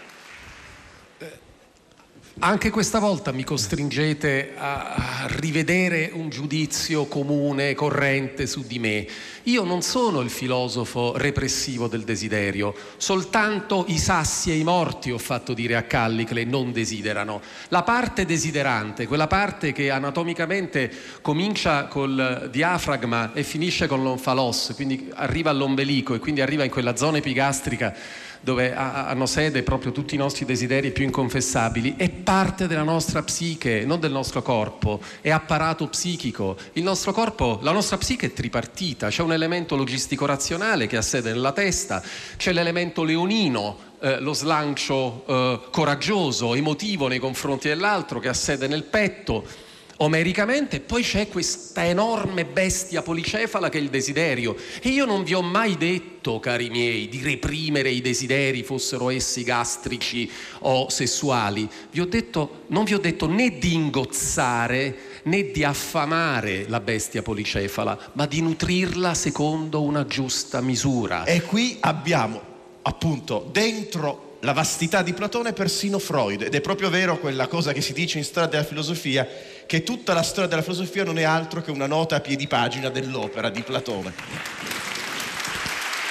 Anche 2.42 2.70
questa 2.70 3.00
volta 3.00 3.34
mi 3.34 3.44
costringete 3.44 4.54
a 4.56 5.28
rivedere 5.28 6.10
un 6.14 6.30
giudizio 6.30 7.04
comune, 7.04 7.76
corrente 7.76 8.48
su 8.48 8.64
di 8.66 8.80
me. 8.80 9.06
Io 9.44 9.66
non 9.66 9.82
sono 9.82 10.22
il 10.22 10.30
filosofo 10.30 11.18
repressivo 11.18 11.90
del 11.90 12.06
desiderio, 12.06 12.74
soltanto 12.96 13.84
i 13.90 13.98
sassi 13.98 14.52
e 14.52 14.56
i 14.56 14.64
morti 14.64 15.12
ho 15.12 15.18
fatto 15.18 15.54
dire 15.54 15.76
a 15.76 15.84
Callicle 15.84 16.46
non 16.46 16.72
desiderano. 16.72 17.42
La 17.68 17.84
parte 17.84 18.26
desiderante, 18.26 19.06
quella 19.06 19.28
parte 19.28 19.74
che 19.74 19.90
anatomicamente 19.90 20.90
comincia 21.22 21.88
col 21.88 22.48
diafragma 22.50 23.34
e 23.34 23.44
finisce 23.44 23.86
con 23.86 24.02
l'onfalos, 24.02 24.72
quindi 24.76 25.12
arriva 25.14 25.50
all'ombelico 25.50 26.14
e 26.14 26.20
quindi 26.20 26.40
arriva 26.40 26.64
in 26.64 26.72
quella 26.72 26.96
zona 26.96 27.18
epigastrica 27.18 27.94
dove 28.42 28.74
ha- 28.74 29.08
hanno 29.08 29.26
sede 29.26 29.64
proprio 29.64 29.92
tutti 29.92 30.16
i 30.16 30.18
nostri 30.18 30.46
desideri 30.46 30.92
più 30.92 31.04
inconfessabili, 31.04 31.96
è 31.98 32.10
parte 32.10 32.68
della 32.68 32.84
nostra 32.84 33.22
psiche, 33.24 33.84
non 33.86 34.00
del 34.00 34.12
nostro 34.12 34.42
corpo, 34.42 35.02
è 35.22 35.30
apparato 35.30 35.88
psichico. 35.88 36.58
Il 36.74 36.84
nostro 36.84 37.12
corpo, 37.12 37.60
la 37.62 37.72
nostra 37.72 37.98
psiche 37.98 38.28
è 38.28 38.34
tripartita, 38.34 39.10
c'è 39.10 39.24
un 39.24 39.34
elemento 39.34 39.76
logistico-razionale 39.76 40.88
che 40.88 40.98
ha 40.98 41.02
sede 41.02 41.32
nella 41.32 41.52
testa, 41.52 42.02
c'è 42.38 42.54
l'elemento 42.54 43.04
leonino, 43.04 43.88
eh, 44.02 44.20
lo 44.20 44.34
slancio 44.34 45.26
eh, 45.28 45.60
coraggioso, 45.72 46.56
emotivo 46.56 47.08
nei 47.08 47.20
confronti 47.20 47.68
dell'altro 47.68 48.20
che 48.20 48.30
ha 48.30 48.34
sede 48.34 48.68
nel 48.68 48.84
petto 48.84 49.68
omericamente, 50.02 50.80
poi 50.80 51.04
c'è 51.04 51.28
questa 51.28 51.86
enorme 51.86 52.46
bestia 52.46 53.02
policefala 53.02 53.70
che 53.70 53.78
è 53.78 53.82
il 53.82 53.90
desiderio. 53.90 54.56
E 54.82 54.90
io 54.90 55.06
non 55.06 55.24
vi 55.24 55.34
ho 55.34 55.42
mai 55.42 55.78
detto, 55.78 56.40
cari 56.40 56.70
miei, 56.70 57.10
di 57.10 57.22
reprimere 57.22 57.90
i 57.90 58.02
desideri, 58.02 58.64
fossero 58.64 59.10
essi 59.10 59.44
gastrici 59.44 60.30
o 60.60 60.90
sessuali. 60.90 61.68
Vi 61.92 62.00
ho 62.00 62.06
detto, 62.06 62.64
non 62.68 62.84
vi 62.84 62.94
ho 62.94 63.00
detto 63.00 63.28
né 63.28 63.58
di 63.58 63.74
ingozzare 63.74 65.08
né 65.24 65.52
di 65.52 65.64
affamare 65.64 66.66
la 66.68 66.80
bestia 66.80 67.22
policefala, 67.22 68.12
ma 68.14 68.26
di 68.26 68.42
nutrirla 68.42 69.14
secondo 69.14 69.82
una 69.82 70.06
giusta 70.06 70.62
misura. 70.62 71.26
E 71.26 71.42
qui 71.42 71.78
abbiamo 71.82 72.42
appunto 72.82 73.48
dentro 73.52 74.29
la 74.42 74.54
vastità 74.54 75.02
di 75.02 75.14
Platone 75.14 75.52
persino 75.54 76.00
Freud 76.00 76.44
ed 76.44 76.56
è 76.56 76.62
proprio 76.62 76.90
vero 76.90 77.18
quella 77.18 77.48
cosa 77.48 77.74
che 77.74 77.82
si 77.82 77.92
dice 77.94 78.18
in 78.20 78.24
storia 78.24 78.48
della 78.50 78.64
filosofia 78.64 79.28
che 79.66 79.84
tutta 79.84 80.14
la 80.14 80.24
storia 80.24 80.48
della 80.48 80.62
filosofia 80.62 81.04
non 81.04 81.18
è 81.20 81.24
altro 81.24 81.62
che 81.62 81.72
una 81.72 81.88
nota 81.88 82.16
a 82.16 82.20
piedi 82.22 82.48
pagina 82.48 82.90
dell'opera 82.90 83.50
di 83.50 83.62
Platone. 83.62 84.14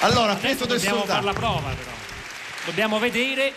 Allora, 0.01 0.33
Adesso 0.33 0.65
del 0.65 0.77
dobbiamo 0.77 1.03
fare 1.05 1.23
la 1.25 1.33
Soldato, 1.33 1.39
prova 1.39 1.69
però. 1.75 1.91
Dobbiamo 2.65 2.99
vedere 2.99 3.51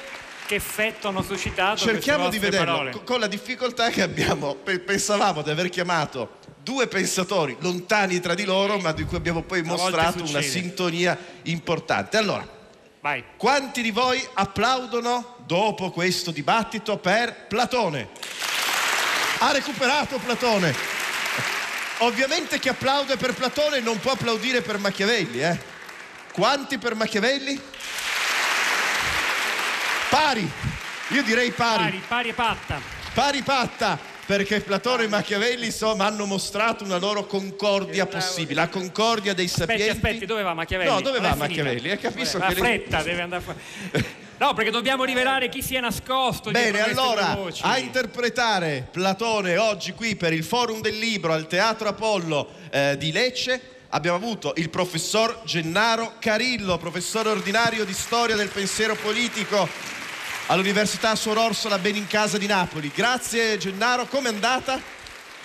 che 0.46 0.56
effetto 0.56 1.08
hanno 1.08 1.22
suscitato 1.22 1.76
cerchiamo 1.76 2.28
di 2.28 2.38
vederlo 2.38 2.64
parole. 2.66 2.90
co- 2.90 3.02
con 3.02 3.20
la 3.20 3.28
difficoltà 3.28 3.90
che 3.90 4.02
abbiamo, 4.02 4.54
pe- 4.54 4.80
pensavamo 4.80 5.42
di 5.42 5.50
aver 5.50 5.68
chiamato 5.68 6.38
due 6.62 6.88
pensatori 6.88 7.56
lontani 7.60 8.18
tra 8.20 8.34
di 8.34 8.44
loro 8.44 8.78
ma 8.78 8.92
di 8.92 9.04
cui 9.04 9.16
abbiamo 9.16 9.42
poi 9.42 9.62
mostrato 9.62 10.24
una 10.24 10.40
sintonia 10.40 11.16
importante. 11.44 12.16
Allora, 12.16 12.60
Vai. 13.02 13.24
Quanti 13.36 13.82
di 13.82 13.90
voi 13.90 14.24
applaudono 14.34 15.38
dopo 15.44 15.90
questo 15.90 16.30
dibattito 16.30 16.98
per 16.98 17.46
Platone? 17.48 18.08
Ha 19.40 19.50
recuperato 19.50 20.18
Platone. 20.18 20.72
Ovviamente 21.98 22.60
chi 22.60 22.68
applaude 22.68 23.16
per 23.16 23.34
Platone 23.34 23.80
non 23.80 23.98
può 23.98 24.12
applaudire 24.12 24.62
per 24.62 24.78
Machiavelli, 24.78 25.40
eh? 25.42 25.60
Quanti 26.32 26.78
per 26.78 26.94
Machiavelli? 26.94 27.60
Pari. 30.08 30.48
Io 31.08 31.22
direi 31.24 31.50
pari. 31.50 31.82
Pari, 31.82 32.02
pari 32.06 32.28
e 32.28 32.34
patta. 32.34 32.80
Pari 33.12 33.42
patta, 33.42 33.98
perché 34.26 34.60
Platone 34.60 35.04
e 35.04 35.08
Machiavelli 35.08 35.66
insomma 35.66 36.06
hanno 36.06 36.26
mostrato 36.26 36.84
una 36.84 36.98
loro 36.98 37.26
concordia 37.26 38.06
possibile, 38.06 38.60
la 38.60 38.68
concordia 38.68 39.34
dei 39.34 39.48
sapienti. 39.48 39.82
Aspetti, 39.88 40.06
aspetti, 40.06 40.26
dove 40.26 40.42
va 40.42 40.54
Machiavelli? 40.54 40.90
No, 40.90 41.00
dove 41.00 41.18
Non 41.18 41.30
va. 41.30 41.36
Machiavelli? 41.36 41.90
Eh, 41.90 41.98
capisco 41.98 42.38
Vabbè, 42.38 42.54
che 42.54 42.60
La 42.60 42.66
lei- 42.66 42.78
fretta 42.78 43.02
deve 43.02 43.20
andare 43.22 43.42
fuori. 43.42 43.58
No, 44.38 44.54
perché 44.54 44.70
dobbiamo 44.70 45.04
rivelare 45.04 45.48
chi 45.48 45.62
si 45.62 45.76
è 45.76 45.80
nascosto 45.80 46.50
Bene, 46.50 46.80
allora 46.82 47.38
a 47.60 47.78
interpretare 47.78 48.88
Platone 48.90 49.56
oggi 49.56 49.92
qui 49.92 50.16
per 50.16 50.32
il 50.32 50.42
Forum 50.42 50.80
del 50.80 50.98
Libro 50.98 51.32
al 51.32 51.46
Teatro 51.46 51.88
Apollo 51.88 52.48
eh, 52.70 52.96
di 52.98 53.12
Lecce 53.12 53.60
abbiamo 53.90 54.16
avuto 54.16 54.52
il 54.56 54.68
professor 54.68 55.42
Gennaro 55.44 56.14
Carillo, 56.18 56.76
professore 56.78 57.28
ordinario 57.28 57.84
di 57.84 57.92
storia 57.92 58.34
del 58.34 58.48
pensiero 58.48 58.96
politico 58.96 59.68
all'Università 60.46 61.14
Suor 61.14 61.38
Orsola 61.38 61.78
Benincasa 61.78 62.38
di 62.38 62.46
Napoli. 62.46 62.90
Grazie 62.94 63.58
Gennaro, 63.58 64.06
com'è 64.06 64.28
andata? 64.28 65.01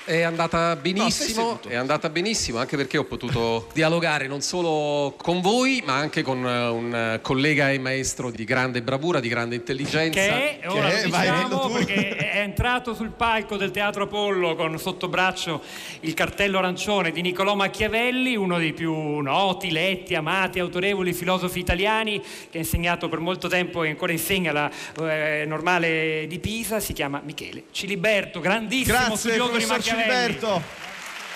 È 0.08 0.22
andata 0.22 0.74
No, 0.74 0.80
benissimo, 0.80 1.60
seduto. 1.60 1.68
è 1.68 1.76
andata 1.76 2.08
benissimo 2.08 2.60
anche 2.60 2.78
perché 2.78 2.98
ho 2.98 3.04
potuto 3.04 3.68
dialogare 3.76 4.28
non 4.28 4.40
solo 4.40 5.14
con 5.18 5.42
voi, 5.42 5.84
ma 5.86 5.96
anche 5.96 6.22
con 6.22 6.48
eh, 6.48 6.68
un 6.70 7.20
collega 7.22 7.72
e 7.72 7.78
maestro 7.78 8.32
di 8.32 8.46
grande 8.46 8.82
bravura, 8.82 9.20
di 9.20 9.28
grande 9.28 9.56
intelligenza. 9.56 10.18
Che 10.18 10.60
è, 10.62 10.70
ora 10.70 10.88
Che 10.88 11.02
è? 11.02 11.04
lo 11.04 11.10
Vai, 11.10 11.30
diciamo 11.30 11.70
perché 11.72 12.16
è 12.16 12.40
entrato 12.40 12.96
sul 12.96 13.10
palco 13.10 13.58
del 13.58 13.72
Teatro 13.72 14.04
Apollo 14.04 14.56
con 14.56 14.80
sotto 14.80 15.10
braccio 15.10 15.62
il 16.00 16.14
cartello 16.14 16.60
arancione 16.60 17.12
di 17.12 17.22
Niccolò 17.22 17.56
Machiavelli, 17.56 18.38
uno 18.38 18.58
dei 18.60 18.72
più 18.72 19.18
noti, 19.20 19.72
letti, 19.72 20.16
amati, 20.16 20.60
autorevoli 20.60 21.12
filosofi 21.12 21.60
italiani 21.60 22.22
che 22.50 22.58
ha 22.58 22.62
insegnato 22.62 23.10
per 23.10 23.20
molto 23.20 23.50
tempo 23.50 23.84
e 23.84 23.90
ancora 23.90 24.14
insegna 24.14 24.54
la 24.54 24.72
eh, 25.02 25.44
normale 25.46 26.28
di 26.30 26.40
Pisa, 26.40 26.80
si 26.80 26.94
chiama 26.94 27.22
Michele 27.26 27.64
Ciliberto, 27.72 28.40
grandissimo 28.40 28.98
Grazie 28.98 29.18
studioso 29.18 29.58
di 29.58 29.66
Machiavelli. 29.66 29.96
Ciliberto. 30.02 30.64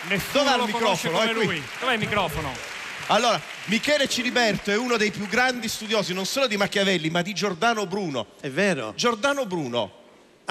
Nessuno 0.07 0.43
Dov'è 0.43 0.57
il 0.57 0.63
microfono? 0.65 1.17
come 1.17 1.31
È 1.31 1.33
qui. 1.33 1.45
lui. 1.45 1.63
Dov'è 1.79 1.93
il 1.93 1.99
microfono? 1.99 2.53
Allora, 3.07 3.41
Michele 3.65 4.07
Ciliberto 4.07 4.71
è 4.71 4.77
uno 4.77 4.97
dei 4.97 5.11
più 5.11 5.27
grandi 5.27 5.67
studiosi 5.67 6.13
non 6.13 6.25
solo 6.25 6.47
di 6.47 6.57
Machiavelli 6.57 7.09
ma 7.09 7.21
di 7.21 7.33
Giordano 7.33 7.85
Bruno. 7.85 8.27
È 8.39 8.49
vero. 8.49 8.93
Giordano 8.95 9.45
Bruno 9.45 9.99